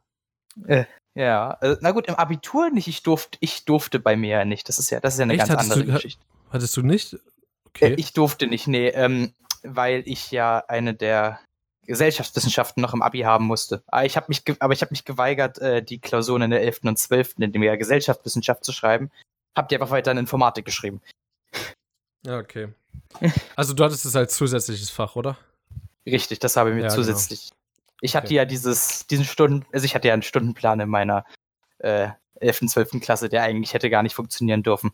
[0.66, 2.88] Ja, Ja, äh, na gut, im Abitur nicht.
[2.88, 4.68] Ich durfte, ich durfte bei mir ja nicht.
[4.68, 5.40] Das ist ja, das ist ja eine Echt?
[5.40, 6.22] ganz Hattest andere du- Geschichte.
[6.50, 7.12] Hattest du nicht?
[7.14, 7.18] Äh,
[7.74, 7.94] Okay.
[7.98, 11.38] Ich durfte nicht, nee, ähm, weil ich ja eine der
[11.86, 13.82] Gesellschaftswissenschaften noch im Abi haben musste.
[13.86, 16.80] Aber ich habe mich, aber ich habe mich geweigert, äh, die Klausuren in der 11.
[16.88, 17.34] und 12.
[17.38, 19.10] in dem Jahr Gesellschaftswissenschaft zu schreiben.
[19.56, 21.00] Hab die einfach weiter in Informatik geschrieben.
[22.24, 22.68] Ja, okay.
[23.56, 25.36] Also du hattest es als zusätzliches Fach, oder?
[26.06, 26.96] Richtig, das habe ich mir Ja, genau.
[26.96, 27.50] zusätzlich.
[28.00, 28.34] Ich hatte Okay.
[28.36, 31.24] ja dieses, diesen Stunden, also ich hatte ja einen Stundenplan in meiner
[31.78, 32.08] äh,
[32.40, 32.62] 11.
[32.62, 33.00] und 12.
[33.00, 34.92] Klasse, der eigentlich hätte gar nicht funktionieren dürfen.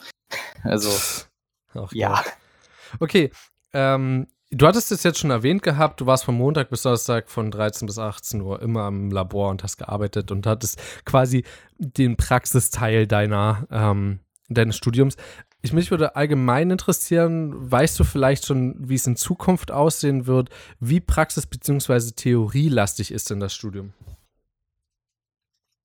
[0.63, 0.91] Also,
[1.75, 2.15] Ach, ja.
[2.23, 2.33] Gott.
[3.01, 3.31] Okay.
[3.73, 7.51] Ähm, du hattest es jetzt schon erwähnt gehabt, du warst von Montag bis Donnerstag von
[7.51, 11.45] 13 bis 18 Uhr immer im Labor und hast gearbeitet und hattest quasi
[11.79, 15.17] den Praxisteil deiner, ähm, deines Studiums.
[15.65, 20.51] Ich, mich würde allgemein interessieren, weißt du vielleicht schon, wie es in Zukunft aussehen wird?
[20.79, 22.13] Wie praxis- bzw.
[22.13, 23.93] theorielastig ist denn das Studium?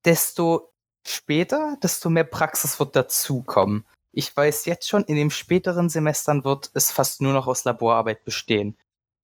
[0.05, 0.73] desto
[1.05, 3.85] später, desto mehr Praxis wird dazukommen.
[4.11, 8.25] Ich weiß jetzt schon, in den späteren Semestern wird es fast nur noch aus Laborarbeit
[8.25, 8.77] bestehen.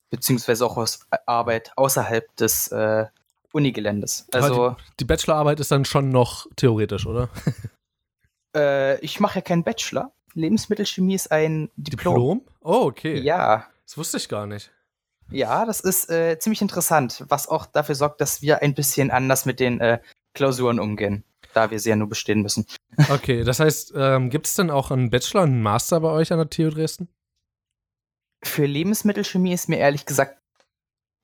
[0.09, 3.05] Beziehungsweise auch aus Arbeit außerhalb des äh,
[3.51, 4.27] Unigeländes.
[4.31, 7.29] Also, Die Bachelorarbeit ist dann schon noch theoretisch, oder?
[8.55, 10.11] äh, ich mache ja keinen Bachelor.
[10.35, 12.45] Lebensmittelchemie ist ein Diplom.
[12.61, 13.19] Oh, okay.
[13.19, 13.67] Ja.
[13.85, 14.71] Das wusste ich gar nicht.
[15.31, 19.45] Ja, das ist äh, ziemlich interessant, was auch dafür sorgt, dass wir ein bisschen anders
[19.45, 19.99] mit den äh,
[20.33, 22.65] Klausuren umgehen, da wir sie ja nur bestehen müssen.
[23.09, 26.31] Okay, das heißt, ähm, gibt es denn auch einen Bachelor und einen Master bei euch
[26.31, 27.09] an der TU Dresden?
[28.41, 30.39] Für Lebensmittelchemie ist mir ehrlich gesagt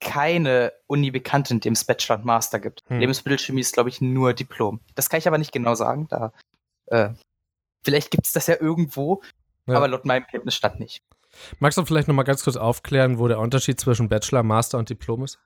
[0.02, 2.84] keine Uni bekannt, in dem es Bachelor und Master gibt.
[2.88, 3.00] Hm.
[3.00, 4.82] Lebensmittelchemie ist, glaube ich, nur Diplom.
[4.95, 6.08] Das kann ich aber nicht genau sagen.
[6.10, 6.34] Da,
[6.88, 7.12] äh,
[7.84, 9.22] vielleicht gibt es das ja irgendwo,
[9.67, 9.78] Ja.
[9.78, 11.02] aber laut meinem Kenntnisstand nicht.
[11.60, 15.24] Magst du vielleicht nochmal ganz kurz aufklären, wo der Unterschied zwischen Bachelor, Master und Diplom
[15.24, 15.39] ist?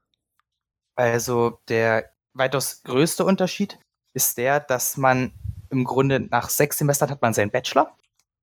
[0.95, 3.80] Also der weitaus größte Unterschied
[4.13, 5.34] ist der, dass man
[5.69, 7.95] im Grunde nach sechs Semestern hat man seinen Bachelor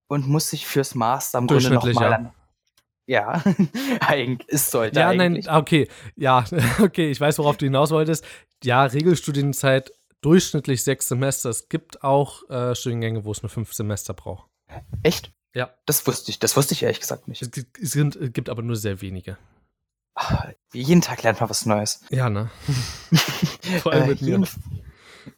[0.09, 2.33] und muss sich fürs Master im Grunde nochmal.
[3.07, 3.43] Ja,
[4.01, 5.47] eigentlich ist sollte ja, eigentlich.
[5.47, 5.89] nein, okay.
[6.17, 6.45] Ja,
[6.81, 8.25] okay, ich weiß, worauf du hinaus wolltest.
[8.63, 11.51] Ja, Regelstudienzeit durchschnittlich sechs Semester.
[11.51, 14.49] Es gibt auch äh, Studiengänge, wo es nur fünf Semester braucht.
[15.03, 15.33] Echt?
[15.55, 15.75] Ja.
[15.85, 17.43] Das wusste ich, das wusste ich ehrlich gesagt nicht.
[17.43, 19.37] Es gibt, es gibt aber nur sehr wenige.
[20.15, 22.01] Ah, Jeden Tag lernt man was Neues.
[22.11, 22.51] Ja, ne?
[23.83, 24.43] Vor allem Äh, mit mir.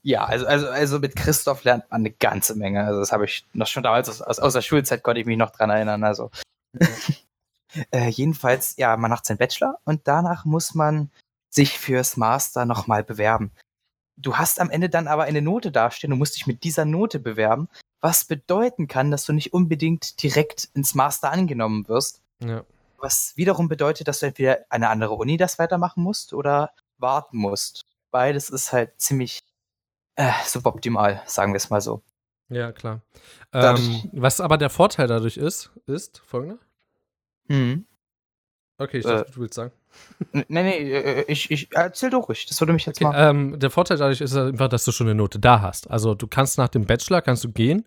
[0.03, 2.85] Ja, also, also, also mit Christoph lernt man eine ganze Menge.
[2.85, 5.37] Also das habe ich noch schon damals aus, aus, aus der Schulzeit konnte ich mich
[5.37, 6.05] noch dran erinnern.
[6.05, 6.31] Also
[7.91, 11.11] äh, jedenfalls, ja, man macht seinen Bachelor und danach muss man
[11.51, 13.53] sich fürs Master nochmal bewerben.
[14.17, 17.19] Du hast am Ende dann aber eine Note dastehen, du musst dich mit dieser Note
[17.19, 17.69] bewerben,
[18.01, 22.65] was bedeuten kann, dass du nicht unbedingt direkt ins Master angenommen wirst, Ja.
[22.99, 27.83] was wiederum bedeutet, dass du entweder eine andere Uni das weitermachen musst oder warten musst.
[28.11, 29.41] Beides ist halt ziemlich
[30.17, 32.03] äh, suboptimal, sagen wir es mal so.
[32.49, 33.01] ja, klar.
[33.53, 36.59] Ähm, was aber der Vorteil dadurch ist, ist folgender.
[37.49, 37.85] Mhm.
[38.79, 39.73] Okay, ich Äh, dachte, du willst sagen.
[40.33, 42.47] Nee, nee, äh, ich, ich erzähl doch ruhig.
[42.47, 43.31] Das würde mich jetzt Okay, mal.
[43.31, 45.91] ähm, der Vorteil dadurch ist einfach, dass du schon eine Note da hast.
[45.91, 47.85] Also du kannst nach dem Bachelor kannst du gehen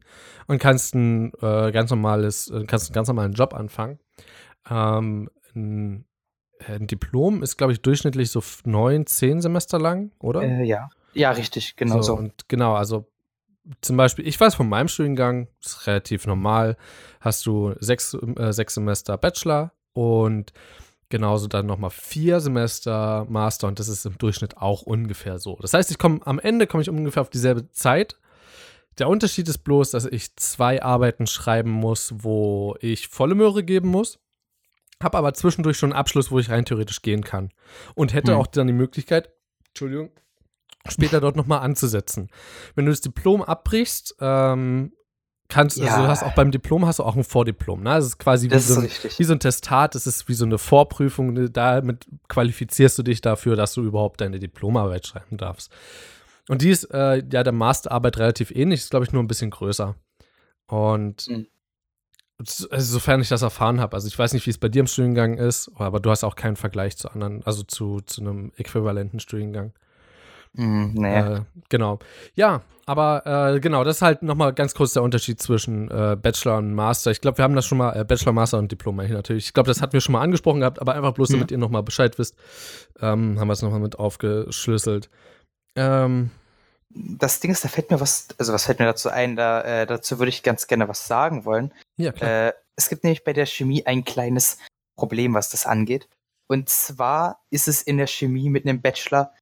[0.48, 4.00] und kannst ein äh, ganz normales, äh, kannst einen ganz normalen Job anfangen.
[4.70, 6.06] Ähm, ein,
[6.68, 10.42] ein Diplom ist, glaube ich, durchschnittlich so neun, zehn Semester lang, oder?
[10.42, 10.90] Äh, ja.
[11.14, 12.16] Ja, richtig, genau so.
[12.16, 13.08] Und genau, also
[13.82, 16.78] zum Beispiel, ich weiß von meinem Studiengang, ist relativ normal,
[17.20, 20.54] hast du sechs, äh, sechs Semester Bachelor und
[21.10, 25.58] genauso dann nochmal vier Semester Master und das ist im Durchschnitt auch ungefähr so.
[25.62, 28.18] Das heißt, ich komme am Ende komme ich ungefähr auf dieselbe Zeit.
[28.98, 33.90] Der Unterschied ist bloß, dass ich zwei Arbeiten schreiben muss, wo ich volle Möhre geben
[33.90, 34.20] muss.
[35.02, 37.52] Habe aber zwischendurch schon einen Abschluss, wo ich rein theoretisch gehen kann.
[37.94, 38.40] Und hätte Hm.
[38.40, 39.30] auch dann die Möglichkeit,
[39.68, 40.10] Entschuldigung,
[40.90, 42.30] später dort nochmal anzusetzen.
[42.74, 44.94] Wenn du das Diplom abbrichst, ähm,
[45.50, 46.02] kannst also Ja.
[46.02, 47.82] du hast auch beim Diplom hast du auch ein Vordiplom.
[47.84, 47.92] Ne?
[47.92, 50.58] Das ist quasi wie so, ein, wie so ein Testat, das ist wie so eine
[50.58, 51.34] Vorprüfung.
[51.34, 51.50] ne?
[51.50, 55.72] Damit qualifizierst du dich dafür, dass du überhaupt deine Diplomarbeit schreiben darfst.
[56.50, 59.50] Und die ist äh, ja der Masterarbeit relativ ähnlich, ist glaube ich nur ein bisschen
[59.52, 59.96] größer.
[60.68, 61.48] Und Mhm.
[62.40, 64.88] also sofern ich das erfahren habe, also ich weiß nicht, wie es bei dir im
[64.88, 69.20] Studiengang ist, aber du hast auch keinen Vergleich zu anderen, also zu, zu einem äquivalenten
[69.20, 69.74] Studiengang.
[70.56, 71.20] Hm, nee.
[71.20, 72.00] Äh, genau.
[72.36, 76.58] Ja, aber äh, genau, das ist halt nochmal ganz kurz der Unterschied zwischen äh, Bachelor
[76.58, 77.12] und Master.
[77.12, 79.48] Ich glaube, wir haben das schon mal, äh, Bachelor, Master und Diplom hier natürlich.
[79.48, 81.34] Ich glaube, das hatten wir schon mal angesprochen gehabt, aber einfach bloß, Mhm.
[81.34, 82.36] damit ihr nochmal Bescheid wisst,
[83.02, 85.10] ähm, haben wir es nochmal mit aufgeschlüsselt.
[85.76, 86.32] Ähm,
[86.90, 89.86] das Ding ist, da fällt mir was, also was fällt mir dazu ein, da, äh,
[89.86, 91.74] dazu würde ich ganz gerne was sagen wollen.
[91.98, 92.48] ja, klar.
[92.48, 94.60] Äh, es gibt nämlich bei der Chemie ein kleines
[94.98, 96.08] Problem, was das angeht.
[96.48, 99.34] Und zwar ist es in der Chemie mit einem Bachelor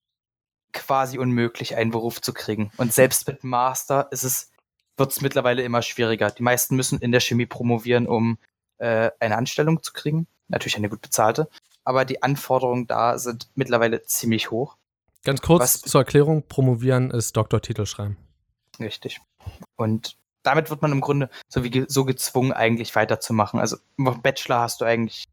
[0.76, 2.72] quasi unmöglich, einen Beruf zu kriegen.
[2.78, 4.52] Und selbst mit Master ist es,
[4.98, 6.30] wird es mittlerweile immer schwieriger.
[6.30, 8.38] Die meisten müssen in der Chemie promovieren, um
[8.78, 10.28] äh, eine Anstellung zu kriegen.
[10.48, 11.50] Natürlich eine gut bezahlte.
[11.84, 14.78] Aber die Anforderungen da sind mittlerweile ziemlich hoch.
[15.24, 18.18] Ganz kurz Was, zur Erklärung: Promovieren ist Doktortitel schreiben.
[18.80, 19.22] Richtig.
[19.76, 23.60] Und damit wird man im Grunde so, wie, so gezwungen, eigentlich weiterzumachen.
[23.60, 25.26] Also im Bachelor hast du eigentlich,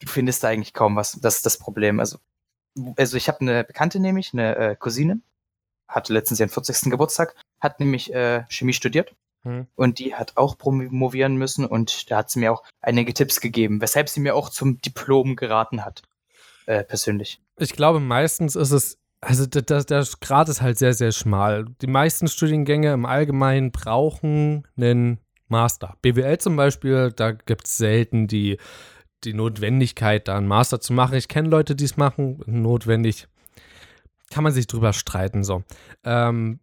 [0.00, 1.12] du findest da eigentlich kaum was.
[1.12, 2.00] Das ist das Problem.
[2.00, 2.18] Also,
[2.96, 5.20] also ich habe eine Bekannte nämlich, eine äh, Cousine,
[5.88, 6.90] hatte letztens ihren 40.
[6.90, 9.14] Geburtstag, hat nämlich äh, Chemie studiert.
[9.42, 9.66] Hm.
[9.76, 13.80] Und die hat auch promovieren müssen und da hat sie mir auch einige Tipps gegeben,
[13.80, 16.02] weshalb sie mir auch zum Diplom geraten hat.
[16.66, 17.40] Äh, persönlich.
[17.58, 21.66] Ich glaube, meistens ist es also der, der Grad ist halt sehr, sehr schmal.
[21.80, 25.96] Die meisten Studiengänge im Allgemeinen brauchen einen Master.
[26.02, 28.58] BWL zum Beispiel, da gibt es selten die,
[29.24, 31.14] die Notwendigkeit, da einen Master zu machen.
[31.14, 32.42] Ich kenne Leute, die es machen.
[32.46, 33.28] Notwendig
[34.30, 35.44] kann man sich drüber streiten.
[35.44, 35.62] So.
[36.04, 36.60] Ähm,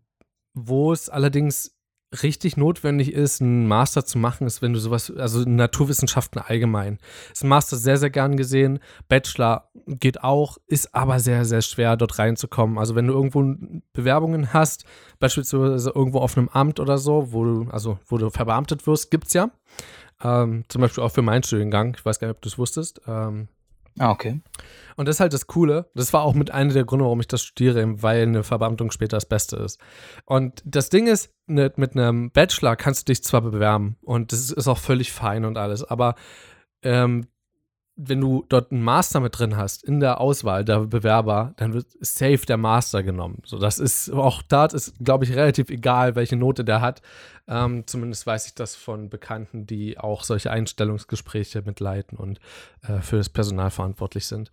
[0.53, 1.73] wo es allerdings
[2.21, 6.99] richtig notwendig ist, einen Master zu machen, ist, wenn du sowas, also Naturwissenschaften allgemein.
[7.31, 8.79] Ist ein Master sehr, sehr gern gesehen.
[9.07, 12.77] Bachelor geht auch, ist aber sehr, sehr schwer, dort reinzukommen.
[12.77, 13.55] Also wenn du irgendwo
[13.93, 14.85] Bewerbungen hast,
[15.19, 19.27] beispielsweise irgendwo auf einem Amt oder so, wo du, also wo du verbeamtet wirst, gibt
[19.27, 19.49] es ja.
[20.23, 21.95] Ähm, zum Beispiel auch für meinen Studiengang.
[21.97, 23.01] Ich weiß gar nicht, ob du es wusstest.
[23.07, 23.49] Ähm,
[23.99, 24.41] Ah, okay.
[24.95, 25.89] Und das ist halt das Coole.
[25.93, 29.17] Das war auch mit einer der Gründe, warum ich das studiere, weil eine Verbeamtung später
[29.17, 29.79] das Beste ist.
[30.25, 34.49] Und das Ding ist, mit, mit einem Bachelor kannst du dich zwar bewerben und das
[34.49, 36.15] ist auch völlig fein und alles, aber
[36.81, 37.27] ähm,
[37.95, 41.85] wenn du dort einen Master mit drin hast in der Auswahl der Bewerber, dann wird
[41.99, 43.43] safe der Master genommen.
[43.45, 47.03] So, das ist auch da ist, glaube ich, relativ egal, welche Note der hat.
[47.47, 52.39] Ähm, zumindest weiß ich das von Bekannten, die auch solche Einstellungsgespräche mitleiten und
[52.81, 54.49] äh, für das Personal verantwortlich sind.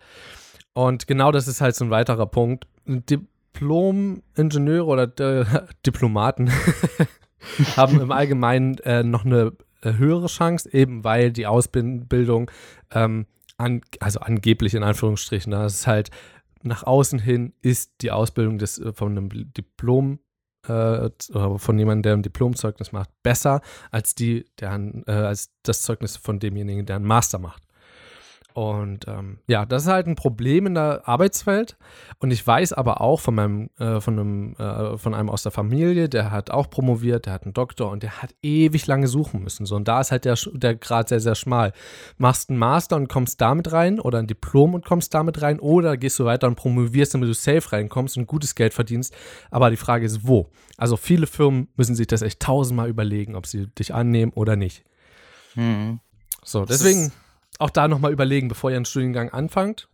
[0.75, 2.67] Und genau das ist halt so ein weiterer Punkt.
[2.87, 5.45] Diplom-Ingenieure oder äh,
[5.87, 6.51] Diplomaten
[7.77, 12.51] haben im Allgemeinen äh, noch eine höhere Chance, eben weil die Ausbildung,
[12.93, 16.11] ähm, an, also angeblich in Anführungsstrichen, das ist halt
[16.63, 20.19] nach außen hin ist die Ausbildung des, äh, von einem Diplom
[20.67, 21.09] äh,
[21.57, 26.39] von jemandem, der ein Diplomzeugnis macht, besser als die, der äh, als das Zeugnis von
[26.39, 27.63] demjenigen, der einen Master macht.
[28.53, 31.77] Und ähm, ja, das ist halt ein Problem in der Arbeitswelt.
[32.19, 35.53] Und ich weiß aber auch von meinem, äh, von einem, äh, von einem aus der
[35.53, 39.43] Familie, der hat auch promoviert, der hat einen Doktor und der hat ewig lange suchen
[39.43, 39.67] müssen.
[39.67, 41.73] So, und da ist halt der, der Grad sehr, sehr schmal.
[42.19, 45.97] Machst einen Master und kommst damit rein oder ein Diplom und kommst damit rein oder
[45.97, 49.15] gehst du weiter und promovierst, damit du safe reinkommst und gutes Geld verdienst.
[49.51, 50.51] Aber die Frage ist, wo?
[50.77, 54.85] Also viele Firmen müssen sich das echt tausendmal überlegen, ob sie dich annehmen oder nicht.
[55.55, 56.01] Mhm.
[56.43, 57.13] So, deswegen
[57.61, 59.89] auch da nochmal überlegen, bevor ihr einen Studiengang anfangt.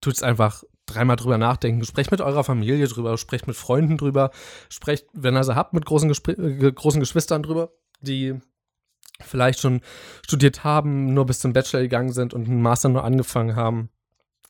[0.00, 1.84] Tut es einfach dreimal drüber nachdenken.
[1.84, 4.30] Sprecht mit eurer Familie drüber, sprecht mit Freunden drüber,
[4.68, 8.38] sprecht, wenn ihr sie habt, mit großen, äh, großen Geschwistern drüber, die
[9.20, 9.80] vielleicht schon
[10.24, 13.90] studiert haben, nur bis zum Bachelor gegangen sind und einen Master nur angefangen haben.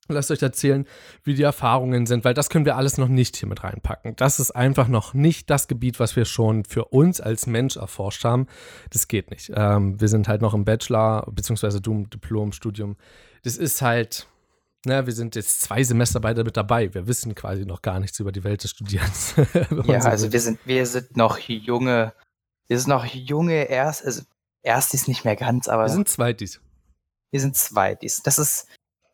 [0.09, 0.87] Lasst euch erzählen,
[1.25, 4.15] wie die Erfahrungen sind, weil das können wir alles noch nicht hier mit reinpacken.
[4.17, 8.25] Das ist einfach noch nicht das Gebiet, was wir schon für uns als Mensch erforscht
[8.25, 8.47] haben.
[8.91, 9.51] Das geht nicht.
[9.55, 12.97] Ähm, wir sind halt noch im Bachelor, beziehungsweise du im Diplom-Studium.
[13.43, 14.29] Das ist halt,
[14.85, 16.95] na, wir sind jetzt zwei Semester beide mit dabei.
[16.95, 19.35] Wir wissen quasi noch gar nichts über die Welt des Studierens.
[19.87, 22.13] ja, also wir sind, wir sind noch junge,
[22.69, 24.23] wir sind noch junge Erst, also
[24.63, 25.85] Erstis nicht mehr ganz, aber.
[25.85, 26.61] Wir sind Zweitis.
[27.31, 28.23] Wir sind Zweitis.
[28.23, 28.67] Das ist,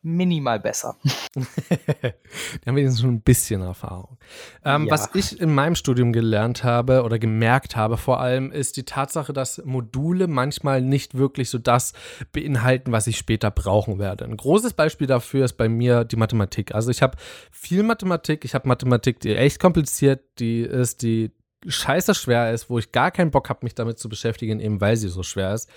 [0.03, 0.97] minimal besser.
[1.35, 4.17] Die haben jetzt schon ein bisschen Erfahrung.
[4.63, 4.91] Ähm, ja.
[4.91, 9.33] Was ich in meinem Studium gelernt habe oder gemerkt habe vor allem, ist die Tatsache,
[9.33, 11.93] dass Module manchmal nicht wirklich so das
[12.33, 14.25] beinhalten, was ich später brauchen werde.
[14.25, 16.75] Ein großes Beispiel dafür ist bei mir die Mathematik.
[16.75, 17.17] Also ich habe
[17.51, 21.31] viel Mathematik, ich habe Mathematik, die echt kompliziert, die ist, die
[21.67, 24.97] scheiße schwer ist, wo ich gar keinen Bock habe, mich damit zu beschäftigen, eben weil
[24.97, 25.69] sie so schwer ist.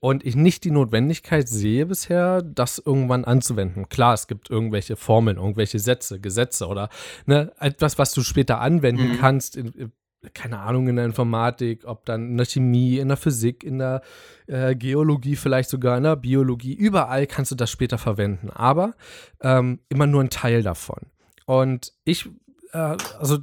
[0.00, 3.88] Und ich nicht die Notwendigkeit sehe bisher, das irgendwann anzuwenden.
[3.88, 6.88] Klar, es gibt irgendwelche Formeln, irgendwelche Sätze, Gesetze oder
[7.26, 9.18] ne, etwas, was du später anwenden mhm.
[9.18, 9.56] kannst.
[9.56, 9.92] In, in,
[10.32, 14.02] keine Ahnung, in der Informatik, ob dann in der Chemie, in der Physik, in der
[14.46, 16.72] äh, Geologie, vielleicht sogar in der Biologie.
[16.72, 18.94] Überall kannst du das später verwenden, aber
[19.42, 21.10] ähm, immer nur ein Teil davon.
[21.46, 22.30] Und ich
[22.74, 23.38] also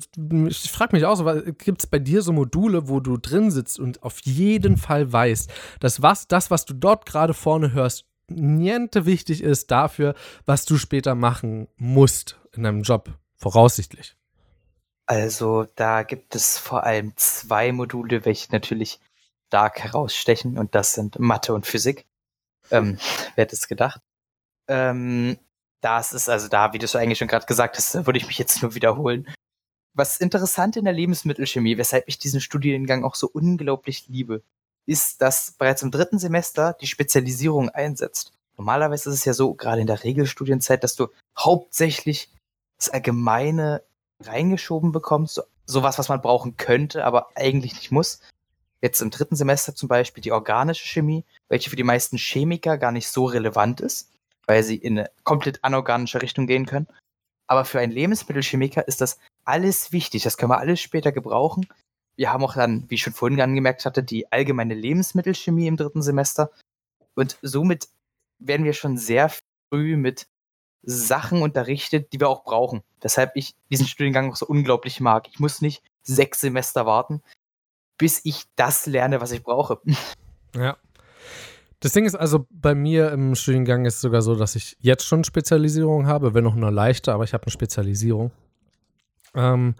[0.48, 1.24] ich frage mich auch so,
[1.58, 5.50] gibt es bei dir so Module, wo du drin sitzt und auf jeden Fall weißt,
[5.80, 10.16] dass was, das, was du dort gerade vorne hörst, niente wichtig ist dafür,
[10.46, 14.16] was du später machen musst in deinem Job, voraussichtlich?
[15.06, 19.00] Also da gibt es vor allem zwei Module, welche natürlich
[19.48, 22.06] stark herausstechen und das sind Mathe und Physik.
[22.70, 22.98] Ähm,
[23.36, 24.02] wer hätte es gedacht?
[24.68, 25.38] Ähm,
[25.82, 28.38] Das ist also da, wie du es eigentlich schon gerade gesagt hast, würde ich mich
[28.38, 29.28] jetzt nur wiederholen.
[29.94, 34.44] Was interessant in der Lebensmittelchemie, weshalb ich diesen Studiengang auch so unglaublich liebe,
[34.86, 38.34] ist, dass bereits im dritten Semester die Spezialisierung einsetzt.
[38.58, 42.30] Normalerweise ist es ja so, gerade in der Regelstudienzeit, dass du hauptsächlich
[42.78, 43.84] das Allgemeine
[44.22, 48.22] reingeschoben bekommst, so, sowas, was man brauchen könnte, aber eigentlich nicht muss.
[48.82, 52.92] Jetzt im dritten Semester zum Beispiel die organische Chemie, welche für die meisten Chemiker gar
[52.92, 54.11] nicht so relevant ist,
[54.52, 56.90] weil sie in eine komplett anorganische Richtung gehen können.
[57.48, 60.24] Aber für einen Lebensmittelchemiker ist das alles wichtig.
[60.24, 61.68] Das können wir alles später gebrauchen.
[62.18, 66.02] Wir haben auch dann, wie ich schon vorhin angemerkt hatte, die allgemeine Lebensmittelchemie im dritten
[66.02, 66.52] Semester.
[67.16, 67.88] Und somit
[68.40, 69.32] werden wir schon sehr
[69.70, 70.28] früh mit
[70.84, 72.84] Sachen unterrichtet, die wir auch brauchen.
[73.00, 75.30] Weshalb ich diesen Studiengang auch so unglaublich mag.
[75.30, 77.24] Ich muss nicht sechs Semester warten,
[77.98, 79.80] bis ich das lerne, was ich brauche.
[80.54, 80.76] Ja.
[81.82, 85.06] Das Ding ist also, bei mir im Studiengang ist es sogar so, dass ich jetzt
[85.06, 88.32] schon Spezialisierung habe, wenn auch nur leichte, aber ich habe eine Spezialisierung.
[89.34, 89.76] Ähm,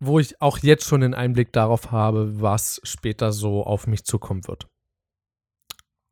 [0.00, 4.46] wo ich auch jetzt schon den Einblick darauf habe, was später so auf mich zukommen
[4.48, 4.66] wird.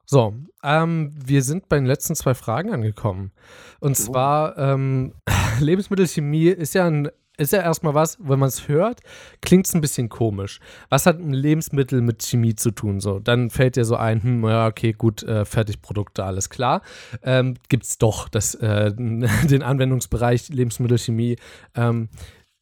[0.07, 3.33] So, ähm, wir sind bei den letzten zwei Fragen angekommen.
[3.81, 4.03] Und oh.
[4.03, 5.15] zwar, ähm,
[5.59, 9.01] Lebensmittelchemie ist ja ein ist ja erstmal was, wenn man es hört,
[9.41, 10.61] klingt es ein bisschen komisch.
[10.91, 13.01] Was hat ein Lebensmittel mit Chemie zu tun?
[13.01, 16.83] So, dann fällt dir so ein, hm, ja, okay, gut, äh, Fertigprodukte, alles klar.
[17.23, 21.37] Ähm, Gibt es doch das, äh, den Anwendungsbereich Lebensmittelchemie.
[21.75, 22.11] Ähm,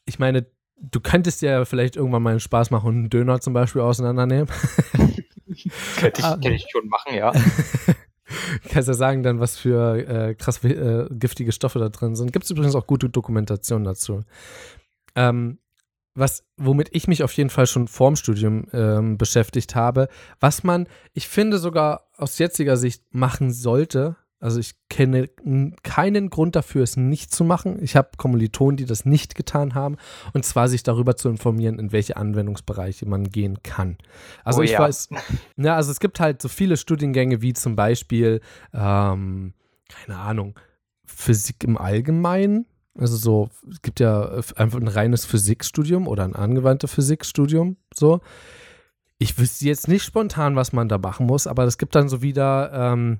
[0.04, 0.46] ich meine,
[0.80, 4.48] du könntest ja vielleicht irgendwann mal einen Spaß machen und einen Döner zum Beispiel auseinandernehmen.
[5.98, 6.32] Könnte ich, ah.
[6.32, 7.32] könnte ich schon machen, ja.
[8.68, 12.32] Kannst ja sagen dann, was für äh, krass äh, giftige Stoffe da drin sind.
[12.32, 14.22] Gibt es übrigens auch gute Dokumentation dazu.
[15.14, 15.58] Ähm,
[16.14, 20.08] was, womit ich mich auf jeden Fall schon vorm Studium ähm, beschäftigt habe,
[20.40, 25.28] was man, ich finde sogar aus jetziger Sicht machen sollte, also ich kenne
[25.82, 27.82] keinen Grund dafür, es nicht zu machen.
[27.82, 29.96] Ich habe Kommilitonen, die das nicht getan haben.
[30.32, 33.98] Und zwar sich darüber zu informieren, in welche Anwendungsbereiche man gehen kann.
[34.44, 34.80] Also oh, ich ja.
[34.80, 35.08] weiß,
[35.56, 38.40] ja, also es gibt halt so viele Studiengänge wie zum Beispiel,
[38.72, 39.54] ähm,
[39.88, 40.54] keine Ahnung,
[41.04, 42.66] Physik im Allgemeinen.
[42.96, 47.76] Also so, es gibt ja einfach ein reines Physikstudium oder ein angewandtes Physikstudium.
[47.92, 48.20] So.
[49.18, 52.22] Ich wüsste jetzt nicht spontan, was man da machen muss, aber es gibt dann so
[52.22, 53.18] wieder ähm,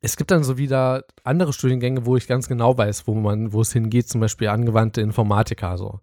[0.00, 3.60] es gibt dann so wieder andere Studiengänge, wo ich ganz genau weiß, wo man, wo
[3.60, 6.00] es hingeht, zum Beispiel angewandte Informatiker so.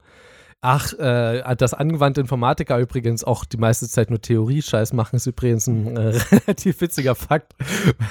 [0.61, 5.67] Ach, äh, dass angewandte Informatiker übrigens auch die meiste Zeit nur Theorie-Scheiß machen, ist übrigens
[5.67, 7.53] ein äh, relativ witziger Fakt,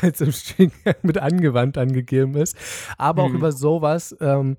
[0.01, 2.57] weil es im Studiengang mit angewandt angegeben ist.
[2.99, 3.31] Aber mhm.
[3.31, 4.57] auch über sowas ähm,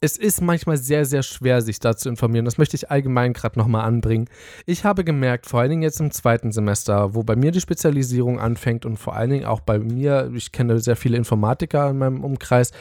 [0.00, 2.44] es ist manchmal sehr, sehr schwer, sich da zu informieren.
[2.44, 4.28] Das möchte ich allgemein gerade nochmal anbringen.
[4.66, 8.38] Ich habe gemerkt, vor allen Dingen jetzt im zweiten Semester, wo bei mir die Spezialisierung
[8.38, 12.24] anfängt und vor allen Dingen auch bei mir, ich kenne sehr viele Informatiker in meinem
[12.24, 12.72] Umkreis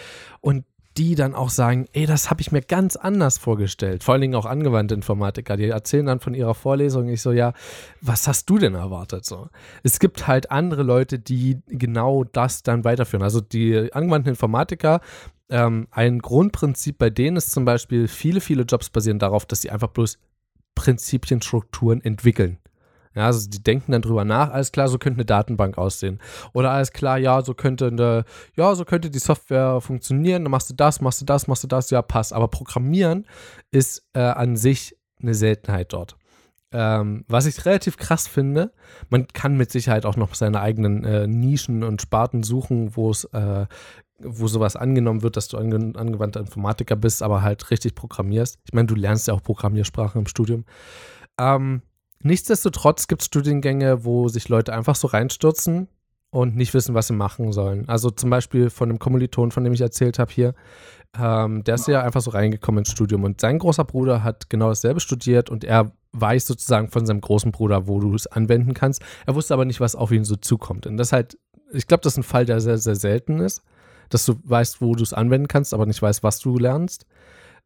[0.41, 0.65] und
[0.97, 4.03] die dann auch sagen, ey, das habe ich mir ganz anders vorgestellt.
[4.03, 7.09] Vor allen Dingen auch angewandte Informatiker, die erzählen dann von ihrer Vorlesung.
[7.09, 7.53] Ich so, ja,
[8.01, 9.25] was hast du denn erwartet?
[9.25, 9.49] So,
[9.83, 13.23] es gibt halt andere Leute, die genau das dann weiterführen.
[13.23, 15.01] Also die angewandten Informatiker
[15.49, 19.69] ähm, ein Grundprinzip bei denen ist zum Beispiel, viele, viele Jobs basieren darauf, dass sie
[19.69, 20.17] einfach bloß
[20.75, 22.57] Prinzipien, Strukturen entwickeln.
[23.15, 26.19] Ja, also die denken dann drüber nach, alles klar, so könnte eine Datenbank aussehen.
[26.51, 28.25] Oder alles klar, ja, so könnte eine,
[28.57, 31.67] ja, so könnte die Software funktionieren, dann machst du das, machst du das, machst du
[31.67, 32.33] das, ja, passt.
[32.33, 33.25] Aber Programmieren
[33.71, 36.17] ist äh, an sich eine Seltenheit dort.
[36.73, 38.73] Ähm, was ich relativ krass finde,
[39.09, 43.23] man kann mit Sicherheit auch noch seine eigenen äh, Nischen und Sparten suchen, wo es
[43.25, 43.65] äh,
[44.19, 48.59] wo sowas angenommen wird, dass du ange angewandter Informatiker bist, aber halt richtig programmierst.
[48.65, 50.65] Ich meine, du lernst ja auch Programmiersprachen im Studium.
[51.37, 51.81] Ähm,
[52.21, 55.89] nichtsdestotrotz gibt es Studiengänge, wo sich Leute einfach so reinstürzen
[56.29, 57.87] und nicht wissen, was sie machen sollen.
[57.89, 60.53] Also zum Beispiel von dem Kommiliton, von dem ich erzählt habe hier,
[61.17, 64.69] ähm, der ist ja einfach so reingekommen ins Studium und sein großer Bruder hat genau
[64.69, 69.01] dasselbe studiert und er weiß sozusagen von seinem großen Bruder, wo du es anwenden kannst.
[69.25, 70.87] Er wusste aber nicht, was auf ihn so zukommt.
[70.87, 71.37] Und das halt,
[71.71, 73.61] ich glaube, das ist ein Fall, der sehr, sehr selten ist
[74.09, 77.05] dass du weißt, wo du es anwenden kannst, aber nicht weißt, was du lernst.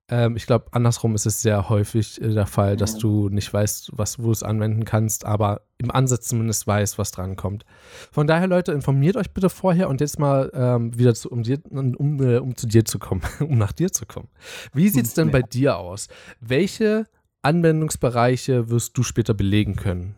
[0.10, 3.92] Ähm, ich glaube, andersrum ist es sehr häufig äh, der Fall, dass du nicht weißt,
[3.94, 7.66] was, wo du es anwenden kannst, aber im Ansatz zumindest weißt, was dran kommt.
[8.12, 11.60] Von daher, Leute, informiert euch bitte vorher und jetzt mal ähm, wieder zu, um, dir,
[11.70, 14.30] um, äh, um zu dir zu kommen, um nach dir zu kommen.
[14.74, 16.08] Wie sieht es denn bei dir aus?
[16.40, 17.06] Welche
[17.44, 20.16] Anwendungsbereiche wirst du später belegen können?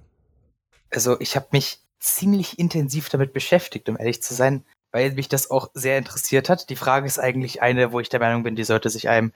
[0.89, 5.49] Also, ich habe mich ziemlich intensiv damit beschäftigt, um ehrlich zu sein weil mich das
[5.49, 6.69] auch sehr interessiert hat.
[6.69, 9.33] Die Frage ist eigentlich eine, wo ich der Meinung bin, die sollte sich einem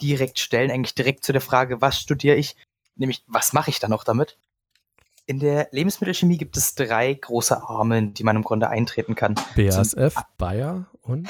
[0.00, 2.56] direkt stellen, eigentlich direkt zu der Frage, was studiere ich,
[2.96, 4.38] nämlich was mache ich dann noch damit?
[5.26, 9.34] In der Lebensmittelchemie gibt es drei große Arme, in die man im Grunde eintreten kann.
[9.56, 11.28] BASF, Bayer Und?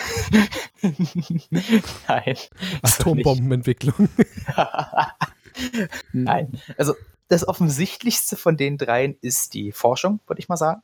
[2.06, 2.36] Nein.
[2.82, 4.08] Atombombenentwicklung.
[6.12, 6.60] Nein.
[6.76, 6.94] Also
[7.26, 10.82] das offensichtlichste von den dreien ist die Forschung, würde ich mal sagen.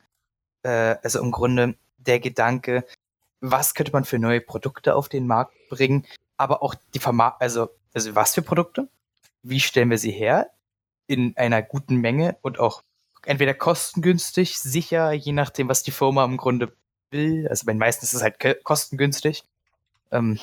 [0.65, 1.77] Äh, also im Grunde
[2.07, 2.85] der Gedanke,
[3.41, 7.71] was könnte man für neue Produkte auf den Markt bringen, aber auch die Vermarktung, also,
[7.93, 8.89] also was für Produkte,
[9.43, 10.51] wie stellen wir sie her
[11.07, 12.83] in einer guten Menge und auch
[13.27, 16.75] entweder kostengünstig, sicher, je nachdem, was die Firma im Grunde
[17.11, 17.47] will.
[17.49, 19.45] Also bei den meisten ist es halt kostengünstig.
[20.11, 20.39] Ähm,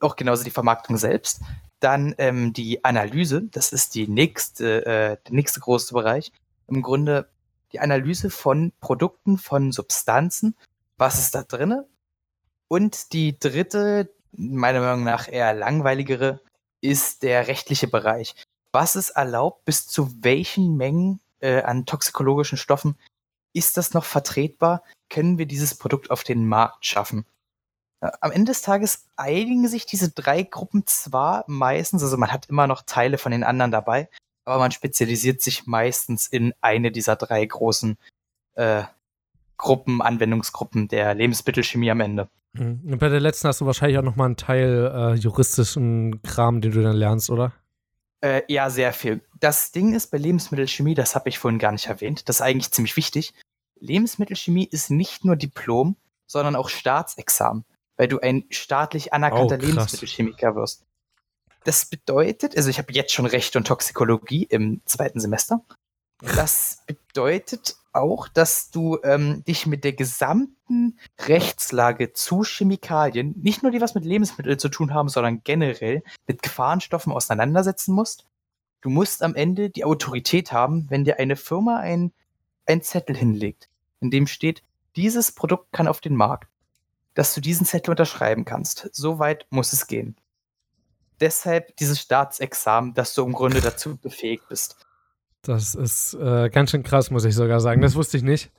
[0.00, 1.40] auch genauso die Vermarktung selbst.
[1.80, 6.32] Dann ähm, die Analyse, das ist die nächste, äh, der nächste große Bereich.
[6.68, 7.28] Im Grunde
[7.76, 10.56] die Analyse von Produkten, von Substanzen.
[10.96, 11.86] Was ist da drinne?
[12.68, 16.40] Und die dritte, meiner Meinung nach eher langweiligere,
[16.80, 18.34] ist der rechtliche Bereich.
[18.72, 22.98] Was ist erlaubt, bis zu welchen Mengen äh, an toxikologischen Stoffen
[23.52, 24.82] ist das noch vertretbar?
[25.10, 27.26] Können wir dieses Produkt auf den Markt schaffen?
[28.00, 32.66] Am Ende des Tages einigen sich diese drei Gruppen zwar meistens, also man hat immer
[32.66, 34.08] noch Teile von den anderen dabei,
[34.46, 37.98] aber man spezialisiert sich meistens in eine dieser drei großen
[38.54, 38.84] äh,
[39.58, 42.28] Gruppen, Anwendungsgruppen der Lebensmittelchemie am Ende.
[42.52, 42.80] Mhm.
[42.92, 46.60] Und bei der letzten hast du wahrscheinlich auch noch mal einen Teil äh, juristischen Kram,
[46.60, 47.52] den du dann lernst, oder?
[48.20, 49.20] Äh, ja, sehr viel.
[49.40, 52.70] Das Ding ist bei Lebensmittelchemie, das habe ich vorhin gar nicht erwähnt, das ist eigentlich
[52.70, 53.34] ziemlich wichtig.
[53.78, 57.64] Lebensmittelchemie ist nicht nur Diplom, sondern auch Staatsexamen,
[57.96, 60.86] weil du ein staatlich anerkannter oh, Lebensmittelchemiker wirst.
[61.66, 65.64] Das bedeutet, also ich habe jetzt schon Recht und Toxikologie im zweiten Semester.
[66.20, 73.72] Das bedeutet auch, dass du ähm, dich mit der gesamten Rechtslage zu Chemikalien, nicht nur
[73.72, 78.26] die was mit Lebensmitteln zu tun haben, sondern generell mit Gefahrenstoffen auseinandersetzen musst.
[78.80, 82.12] Du musst am Ende die Autorität haben, wenn dir eine Firma ein,
[82.66, 83.68] ein Zettel hinlegt,
[84.00, 84.62] in dem steht,
[84.94, 86.48] dieses Produkt kann auf den Markt,
[87.14, 88.88] dass du diesen Zettel unterschreiben kannst.
[88.92, 90.16] So weit muss es gehen.
[91.20, 94.76] Deshalb dieses Staatsexamen, dass du im Grunde dazu befähigt bist.
[95.42, 97.80] Das ist äh, ganz schön krass, muss ich sogar sagen.
[97.80, 98.50] Das wusste ich nicht.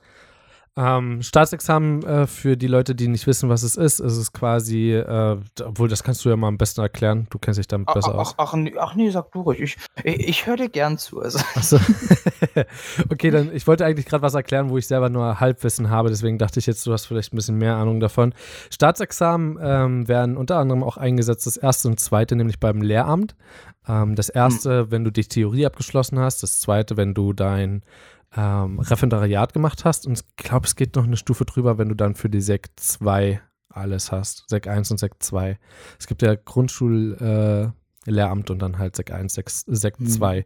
[0.80, 4.92] Ähm, Staatsexamen äh, für die Leute, die nicht wissen, was es ist, ist es quasi,
[4.92, 7.94] äh, obwohl das kannst du ja mal am besten erklären, du kennst dich damit ach,
[7.94, 8.34] besser ach, aus.
[8.38, 11.20] Ach, ach, nee, sag du ruhig, ich, ich, ich höre dir gern zu.
[11.20, 11.40] Also.
[11.60, 11.80] So.
[13.10, 16.38] okay, dann, ich wollte eigentlich gerade was erklären, wo ich selber nur Halbwissen habe, deswegen
[16.38, 18.32] dachte ich jetzt, du hast vielleicht ein bisschen mehr Ahnung davon.
[18.70, 23.34] Staatsexamen ähm, werden unter anderem auch eingesetzt, das erste und zweite, nämlich beim Lehramt.
[23.88, 24.90] Ähm, das erste, hm.
[24.92, 27.82] wenn du die Theorie abgeschlossen hast, das zweite, wenn du dein
[28.36, 30.06] ähm, Referendariat gemacht hast.
[30.06, 32.68] Und ich glaube, es geht noch eine Stufe drüber, wenn du dann für die Sek
[32.76, 34.44] 2 alles hast.
[34.48, 35.58] Sek 1 und Sek 2.
[35.98, 37.70] Es gibt ja Grundschullehramt
[38.06, 40.36] äh, und dann halt Sek 1, Sek, Sek 2.
[40.38, 40.44] Hm.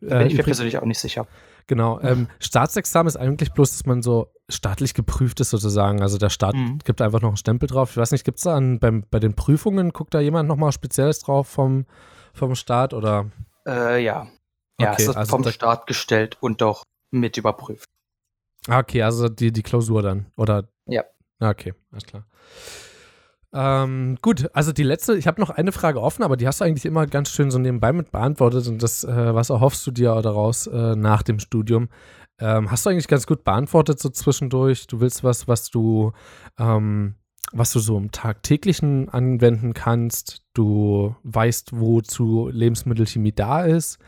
[0.00, 1.26] Da bin äh, ich mir persönlich auch nicht sicher.
[1.66, 1.98] Genau.
[2.00, 6.02] Ähm, Staatsexamen ist eigentlich bloß, dass man so staatlich geprüft ist sozusagen.
[6.02, 6.78] Also der Staat mhm.
[6.84, 7.90] gibt einfach noch einen Stempel drauf.
[7.92, 10.72] Ich weiß nicht, gibt es da an, beim, bei den Prüfungen, guckt da jemand nochmal
[10.72, 11.86] Spezielles drauf vom,
[12.34, 13.30] vom Staat oder?
[13.66, 14.26] Äh, ja.
[14.78, 16.84] Ja, okay, es ist also vom Staat gestellt und doch
[17.20, 17.88] mit überprüft.
[18.66, 20.68] Ah, okay, also die, die Klausur dann, oder?
[20.86, 21.04] Ja.
[21.38, 22.26] Ah, okay, alles klar.
[23.52, 26.64] Ähm, gut, also die letzte, ich habe noch eine Frage offen, aber die hast du
[26.64, 30.20] eigentlich immer ganz schön so nebenbei mit beantwortet und das, äh, was erhoffst du dir
[30.22, 31.88] daraus äh, nach dem Studium?
[32.40, 34.88] Ähm, hast du eigentlich ganz gut beantwortet so zwischendurch?
[34.88, 36.12] Du willst was, was du,
[36.58, 37.14] ähm,
[37.52, 40.42] was du so im Tagtäglichen anwenden kannst.
[40.52, 43.98] Du weißt, wozu Lebensmittelchemie da ist.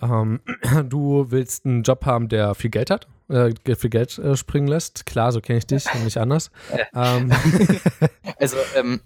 [0.00, 0.40] Ähm,
[0.88, 5.06] du willst einen Job haben, der viel Geld hat, äh, viel Geld äh, springen lässt.
[5.06, 6.50] Klar, so kenne ich dich und nicht anders.
[6.94, 7.32] ähm.
[8.38, 9.00] also, ähm,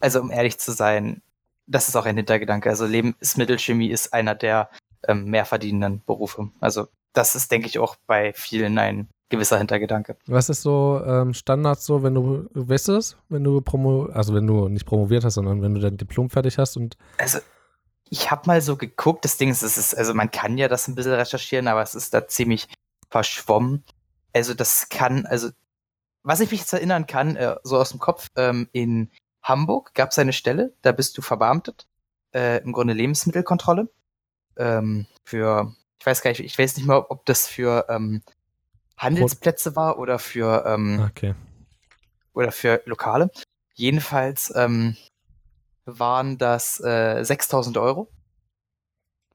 [0.00, 1.22] also, um ehrlich zu sein,
[1.66, 2.68] das ist auch ein Hintergedanke.
[2.68, 4.68] Also, Lebensmittelchemie ist einer der
[5.08, 6.50] ähm, mehr verdienenden Berufe.
[6.60, 10.16] Also, das ist, denke ich, auch bei vielen ein gewisser Hintergedanke.
[10.26, 14.34] Was ist so ähm, Standard so, wenn du, weißt du das, wenn du promo, also
[14.34, 17.38] wenn du nicht promoviert hast, sondern wenn du dein Diplom fertig hast und also
[18.10, 20.88] ich habe mal so geguckt, das Ding ist, es ist, also man kann ja das
[20.88, 22.68] ein bisschen recherchieren, aber es ist da ziemlich
[23.10, 23.84] verschwommen.
[24.32, 25.50] Also das kann, also
[26.22, 29.10] was ich mich jetzt erinnern kann, äh, so aus dem Kopf, ähm, in
[29.42, 31.86] Hamburg gab es eine Stelle, da bist du verbeamtet,
[32.34, 33.88] äh, im Grunde Lebensmittelkontrolle.
[34.56, 38.22] Ähm, für, ich weiß gar nicht, ich weiß nicht mehr, ob das für ähm,
[38.96, 41.34] Handelsplätze war oder für ähm, okay.
[42.32, 43.30] oder für Lokale.
[43.74, 44.96] Jedenfalls ähm,
[45.86, 48.10] waren das äh, 6000 Euro.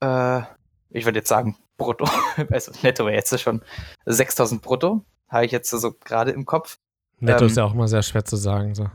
[0.02, 0.42] Äh,
[0.90, 2.06] ich würde jetzt sagen brutto,
[2.52, 3.62] also netto wäre jetzt schon
[4.06, 6.78] 6000 brutto, habe ich jetzt so gerade im Kopf.
[7.20, 8.76] Netto ähm, ist ja auch immer sehr schwer zu sagen.
[8.76, 8.90] So.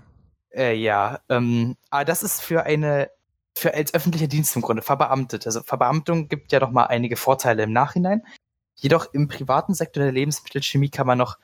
[0.54, 3.10] Äh, ja, ähm, aber das ist für eine,
[3.56, 5.46] für als öffentlicher Dienst im Grunde, verbeamtet.
[5.46, 8.22] Also Verbeamtung gibt ja doch mal einige Vorteile im Nachhinein.
[8.76, 11.38] Jedoch im privaten Sektor der Lebensmittelchemie kann man noch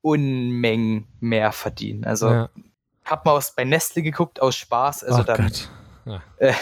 [0.00, 2.04] Unmengen mehr verdienen.
[2.04, 2.50] Also ja.
[3.10, 5.04] Hab mal aus, bei Nestle geguckt, aus Spaß.
[5.04, 5.68] Also oh dann Gott.
[6.04, 6.22] Ja.
[6.38, 6.54] äh,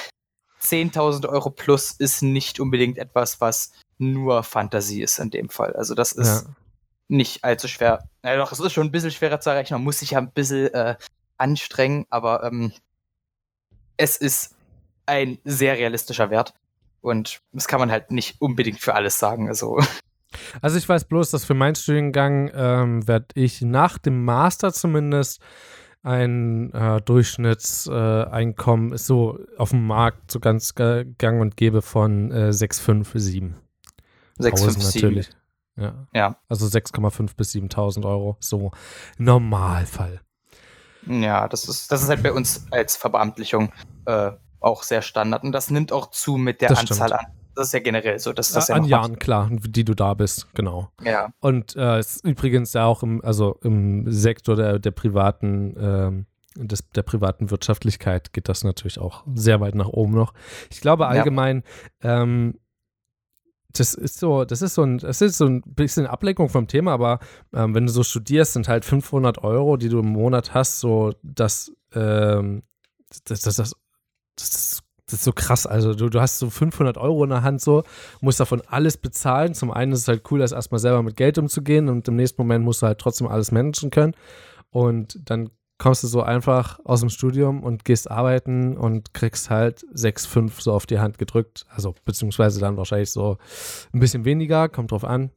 [0.63, 5.75] 10.000 Euro plus ist nicht unbedingt etwas, was nur Fantasie ist in dem Fall.
[5.75, 6.51] Also das ist Ja.
[7.09, 8.09] nicht allzu schwer.
[8.25, 9.75] Ja, doch, es ist schon ein bisschen schwerer zu erreichen.
[9.75, 10.97] Man muss sich ja ein bisschen äh,
[11.39, 12.73] anstrengen, aber ähm,
[13.97, 14.55] es ist
[15.07, 16.53] ein sehr realistischer Wert.
[17.01, 19.49] Und das kann man halt nicht unbedingt für alles sagen.
[19.49, 19.79] Also,
[20.61, 25.41] Also ich weiß bloß, dass für meinen Studiengang ähm, werde ich nach dem Master zumindest
[26.07, 31.83] ein äh, Durchschnittseinkommen Einkommen ist so auf dem Markt so ganz ga- gang und gäbe
[31.83, 33.53] von äh, 6,5, 7.000
[34.39, 35.03] 657.
[35.03, 35.31] natürlich.
[35.77, 36.07] Ja.
[36.15, 36.37] Ja.
[36.49, 38.71] Also 6,5 bis 7.000 Euro, so
[39.19, 40.21] Normalfall.
[41.07, 43.73] Ja, das ist, das ist halt bei uns als Verbeamtlichung
[44.07, 45.43] äh, auch sehr Standard.
[45.45, 47.21] Und das nimmt auch zu mit der Das Anzahl stimmt.
[47.21, 47.27] an.
[47.57, 50.15] Das ist ja generell so, dass das Äh, ja An Jahren, klar, die du da
[50.15, 50.91] bist, genau.
[51.03, 56.27] Ja, Und äh, ist übrigens ja auch im, also im Sektor der, der privaten, ähm,
[56.55, 60.33] des, der privaten Wirtschaftlichkeit geht das natürlich auch sehr weit nach oben noch.
[60.71, 61.09] Ich glaube Ja.
[61.11, 61.65] allgemein,
[62.03, 62.59] ähm,
[63.73, 66.93] das ist so, das ist so ein, das ist so ein bisschen Ablenkung vom Thema,
[66.93, 67.19] aber
[67.53, 71.13] ähm, wenn du so studierst, sind halt 500 Euro, die du im Monat hast, so
[71.23, 72.63] das, ähm,
[73.25, 73.75] das, das, das,
[74.37, 75.67] das, ist- das ist so krass.
[75.67, 77.85] Also du, du hast so 500 Euro in der Hand so,
[78.21, 79.55] musst davon alles bezahlen.
[79.55, 82.43] Zum einen ist es halt cool, das erstmal selber mit Geld umzugehen und im nächsten
[82.43, 84.15] Moment musst du halt trotzdem alles managen können.
[84.71, 89.85] Und dann kommst du so einfach aus dem Studium und gehst arbeiten und kriegst halt
[89.93, 91.67] 6, 5 so auf die Hand gedrückt.
[91.69, 93.39] Also beziehungsweise dann wahrscheinlich so
[93.93, 95.31] ein bisschen weniger, kommt drauf an,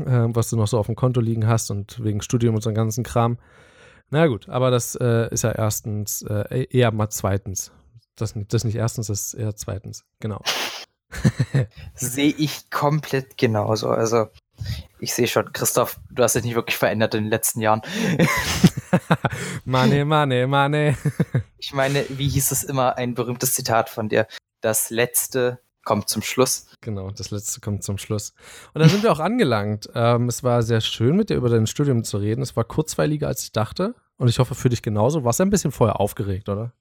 [0.00, 2.70] äh, was du noch so auf dem Konto liegen hast und wegen Studium und so
[2.70, 3.38] einem ganzen Kram.
[4.10, 7.72] Na gut, aber das äh, ist ja erstens, äh, eher mal zweitens.
[8.16, 10.04] Das, das nicht erstens, das ist eher zweitens.
[10.20, 10.40] Genau.
[11.94, 13.88] sehe ich komplett genauso.
[13.88, 14.28] Also,
[14.98, 17.82] ich sehe schon, Christoph, du hast dich nicht wirklich verändert in den letzten Jahren.
[19.64, 20.96] Money, money, money.
[21.58, 24.26] Ich meine, wie hieß es immer, ein berühmtes Zitat von dir?
[24.60, 26.66] Das Letzte kommt zum Schluss.
[26.82, 28.34] Genau, das letzte kommt zum Schluss.
[28.74, 29.88] Und da sind wir auch angelangt.
[29.94, 32.42] Ähm, es war sehr schön, mit dir über dein Studium zu reden.
[32.42, 33.94] Es war kurzweiliger, als ich dachte.
[34.18, 35.24] Und ich hoffe für dich genauso.
[35.24, 36.72] Warst du ein bisschen vorher aufgeregt, oder?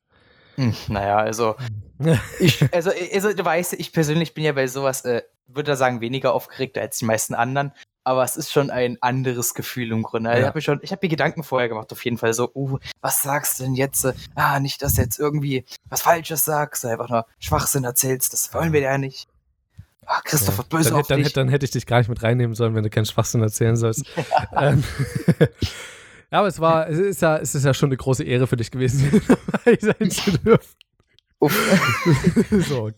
[0.55, 1.55] Hm, naja, also,
[2.39, 6.01] ich, also, also, du weißt, ich persönlich bin ja bei sowas, äh, würde da sagen,
[6.01, 7.71] weniger aufgeregt als die meisten anderen.
[8.05, 10.29] Aber es ist schon ein anderes Gefühl im Grunde.
[10.29, 10.43] Also Ja.
[10.43, 12.77] Ich habe mir schon, ich habe mir Gedanken vorher gemacht, auf jeden Fall so, uh,
[12.99, 14.03] was sagst du denn jetzt?
[14.03, 18.53] äh, Ah, nicht, dass du jetzt irgendwie was Falsches sagst, einfach nur Schwachsinn erzählst, das
[18.53, 19.27] wollen wir ja nicht.
[20.05, 21.27] Ah, Christoph wird böse dann, auf hätte- dann, dich.
[21.27, 23.77] hätte- dann hätte ich dich gar nicht mit reinnehmen sollen, wenn du keinen Schwachsinn erzählen
[23.77, 24.03] sollst.
[24.57, 24.83] ähm,
[26.33, 28.55] ja, aber es war, es ist ja, es ist ja schon eine große Ehre für
[28.55, 29.21] dich gewesen, hier
[29.51, 30.75] dabei sein zu dürfen.
[31.37, 31.55] Uff.
[32.67, 32.89] so,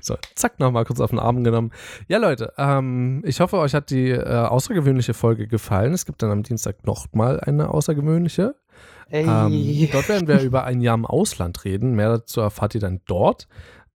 [0.00, 1.72] so, zack, nochmal kurz auf den Arm genommen.
[2.06, 5.94] Ja, Leute, ähm, ich hoffe, euch hat die äh, außergewöhnliche Folge gefallen.
[5.94, 8.54] Es gibt dann am Dienstag nochmal eine außergewöhnliche.
[9.10, 11.96] Ähm, dort werden wir über ein Jahr im Ausland reden.
[11.96, 13.48] Mehr dazu erfahrt ihr dann dort,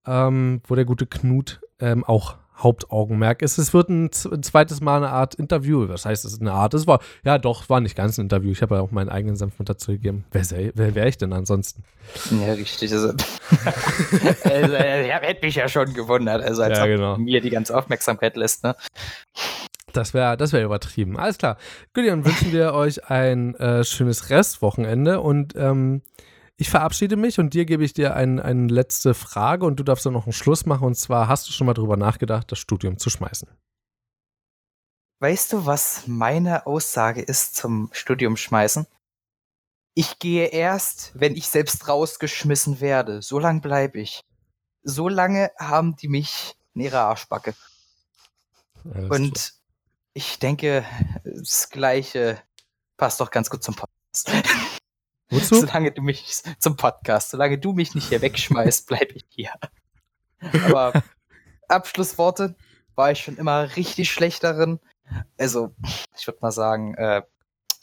[0.05, 3.57] ähm, wo der gute Knut ähm, auch Hauptaugenmerk ist.
[3.57, 5.87] Es wird ein, zweites Mal eine Art Interview.
[5.89, 6.73] Was heißt, es ist eine Art?
[6.73, 8.51] Es war, ja doch, war nicht ganz ein Interview.
[8.51, 10.25] Ich habe ja auch meinen eigenen Senf mit dazu gegeben.
[10.31, 11.83] Wer, sei- wer wäre ich denn ansonsten?
[12.29, 12.91] Ja, richtig.
[12.91, 13.09] Also,
[14.43, 16.41] also äh, ja, hätte mich ja schon gewundert.
[16.43, 17.17] Also, als Ja, genau.
[17.17, 18.75] mir die ganze Aufmerksamkeit lässt, ne?
[19.93, 21.17] Das wäre das wär übertrieben.
[21.19, 21.57] Alles klar.
[21.93, 26.01] Gut, dann wünschen wir euch ein äh, schönes Restwochenende und ähm,
[26.61, 30.05] ich verabschiede mich und dir gebe ich dir ein, eine letzte Frage und du darfst
[30.05, 32.99] dann noch einen Schluss machen und zwar, hast du schon mal drüber nachgedacht, das Studium
[32.99, 33.49] zu schmeißen?
[35.21, 38.85] Weißt du, was meine Aussage ist zum Studium schmeißen?
[39.95, 43.23] Ich gehe erst, wenn ich selbst rausgeschmissen werde.
[43.23, 44.23] So lang bleibe ich.
[44.83, 47.55] So lange haben die mich in ihrer Arschbacke.
[48.83, 49.19] Alles klar.
[49.19, 49.53] Und
[50.13, 50.85] ich denke,
[51.23, 52.39] das Gleiche
[52.97, 54.31] passt doch ganz gut zum Podcast.
[55.31, 55.55] Wozu?
[55.55, 59.51] Solange du mich zum Podcast, solange du mich nicht hier wegschmeißt, bleibe ich hier.
[60.65, 61.03] Aber
[61.67, 62.55] Abschlussworte
[62.95, 64.79] war ich schon immer richtig schlecht darin.
[65.37, 65.73] Also,
[66.17, 67.21] ich würde mal sagen, äh,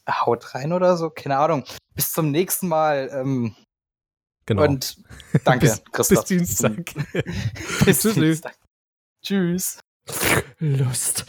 [0.08, 1.64] haut rein oder so, keine Ahnung.
[1.94, 3.10] Bis zum nächsten Mal.
[3.12, 3.56] Ähm,
[4.48, 4.62] Genau.
[4.62, 4.96] Und
[5.44, 6.08] danke, bis, Christoph.
[6.20, 6.94] bis Dienstag.
[7.84, 8.00] Bis.
[8.00, 8.56] Dienstag.
[9.22, 9.78] Tschüss.
[10.58, 11.26] Lust.